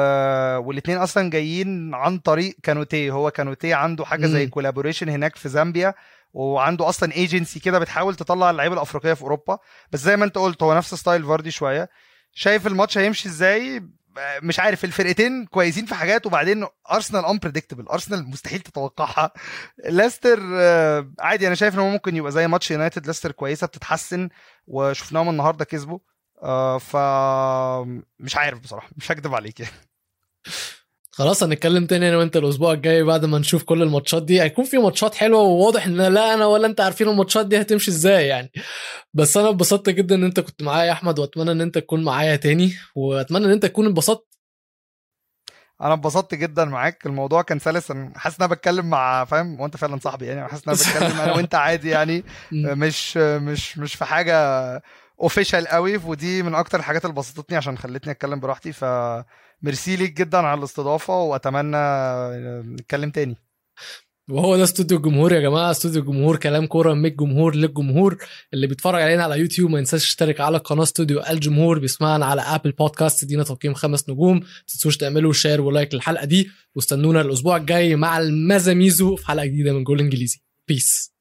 [0.58, 4.46] والاثنين أصلا جايين عن طريق كانوتي هو كانوتي عنده حاجة زي.
[4.46, 5.94] collaboration هناك في زامبيا
[6.32, 9.58] وعنده أصلا ايجنسي كده بتحاول تطلع اللعيبة الأفريقية في أوروبا.
[9.92, 11.88] بس زي ما أنت قلت هو نفس style فاردي شوية.
[12.32, 13.82] شايف الماتش هيمشي إزاي؟
[14.42, 19.32] مش عارف الفرقتين كويسين في حاجات وبعدين ارسنال unpredictable ارسنال مستحيل تتوقعها.
[19.88, 24.28] ليستر آه، عادي أنا شايف إن هو ممكن يبقى زي ماتش يونايتد ليستر كويسة بتتحسن
[24.66, 25.98] وشفناهم النهارده كسبوا.
[26.42, 26.96] آه، ف
[28.18, 29.72] مش عارف بصراحة مش هكدب عليك يعني.
[31.18, 34.42] خلاص هنتكلم تاني أنا وأنت الأسبوع الجاي بعد ما نشوف كل الماتشات دي.
[34.42, 38.26] هيكون في ماتشات حلوة وواضح إن لا أنا ولا أنت عارفين الماتشات دي هتمشي إزاي
[38.26, 38.52] يعني.
[39.14, 42.36] بس أنا اتبسطت جدا إن أنت كنت معايا يا أحمد وأتمنى إن أنت تكون معايا
[42.36, 44.26] تاني وأتمنى إن أنت تكون اتبسطت.
[45.82, 47.06] أنا اتبسطت جدا معاك.
[47.06, 47.90] الموضوع كان سلس.
[47.90, 50.48] أنا حاسس إن أنا بتكلم مع فاهم؟ وأنت فعلا صاحبي يعني.
[50.48, 52.24] حاسس إن أنا بتكلم أنا وأنت عادي يعني.
[52.52, 54.34] مش مش مش في حاجة
[55.20, 58.72] official قوي ودي من أكتر الحاجات اللي بسطتني عشان خلتني أتكلم براحتي.
[59.62, 61.76] فميرسي ليك جدا على الاستضافة وأتمنى
[62.74, 63.36] نتكلم تاني.
[64.30, 65.70] وهو ده استوديو الجمهور يا جماعة.
[65.70, 68.18] استوديو الجمهور كلام كورة من الجمهور للجمهور.
[68.54, 71.78] اللي بيتفرج علينا على يوتيوب ما ينساش يشترك على قناة استوديو الجمهور.
[71.78, 74.36] بيسمعنا على ابل بودكاست ادينا تقييم خمس نجوم.
[74.36, 76.50] ما تنسوش تعملوا share و like للحلقة دي.
[76.74, 81.17] واستنونا الأسبوع الجاي مع المزاميزو في حلقة جديدة من جول انجليزي بيس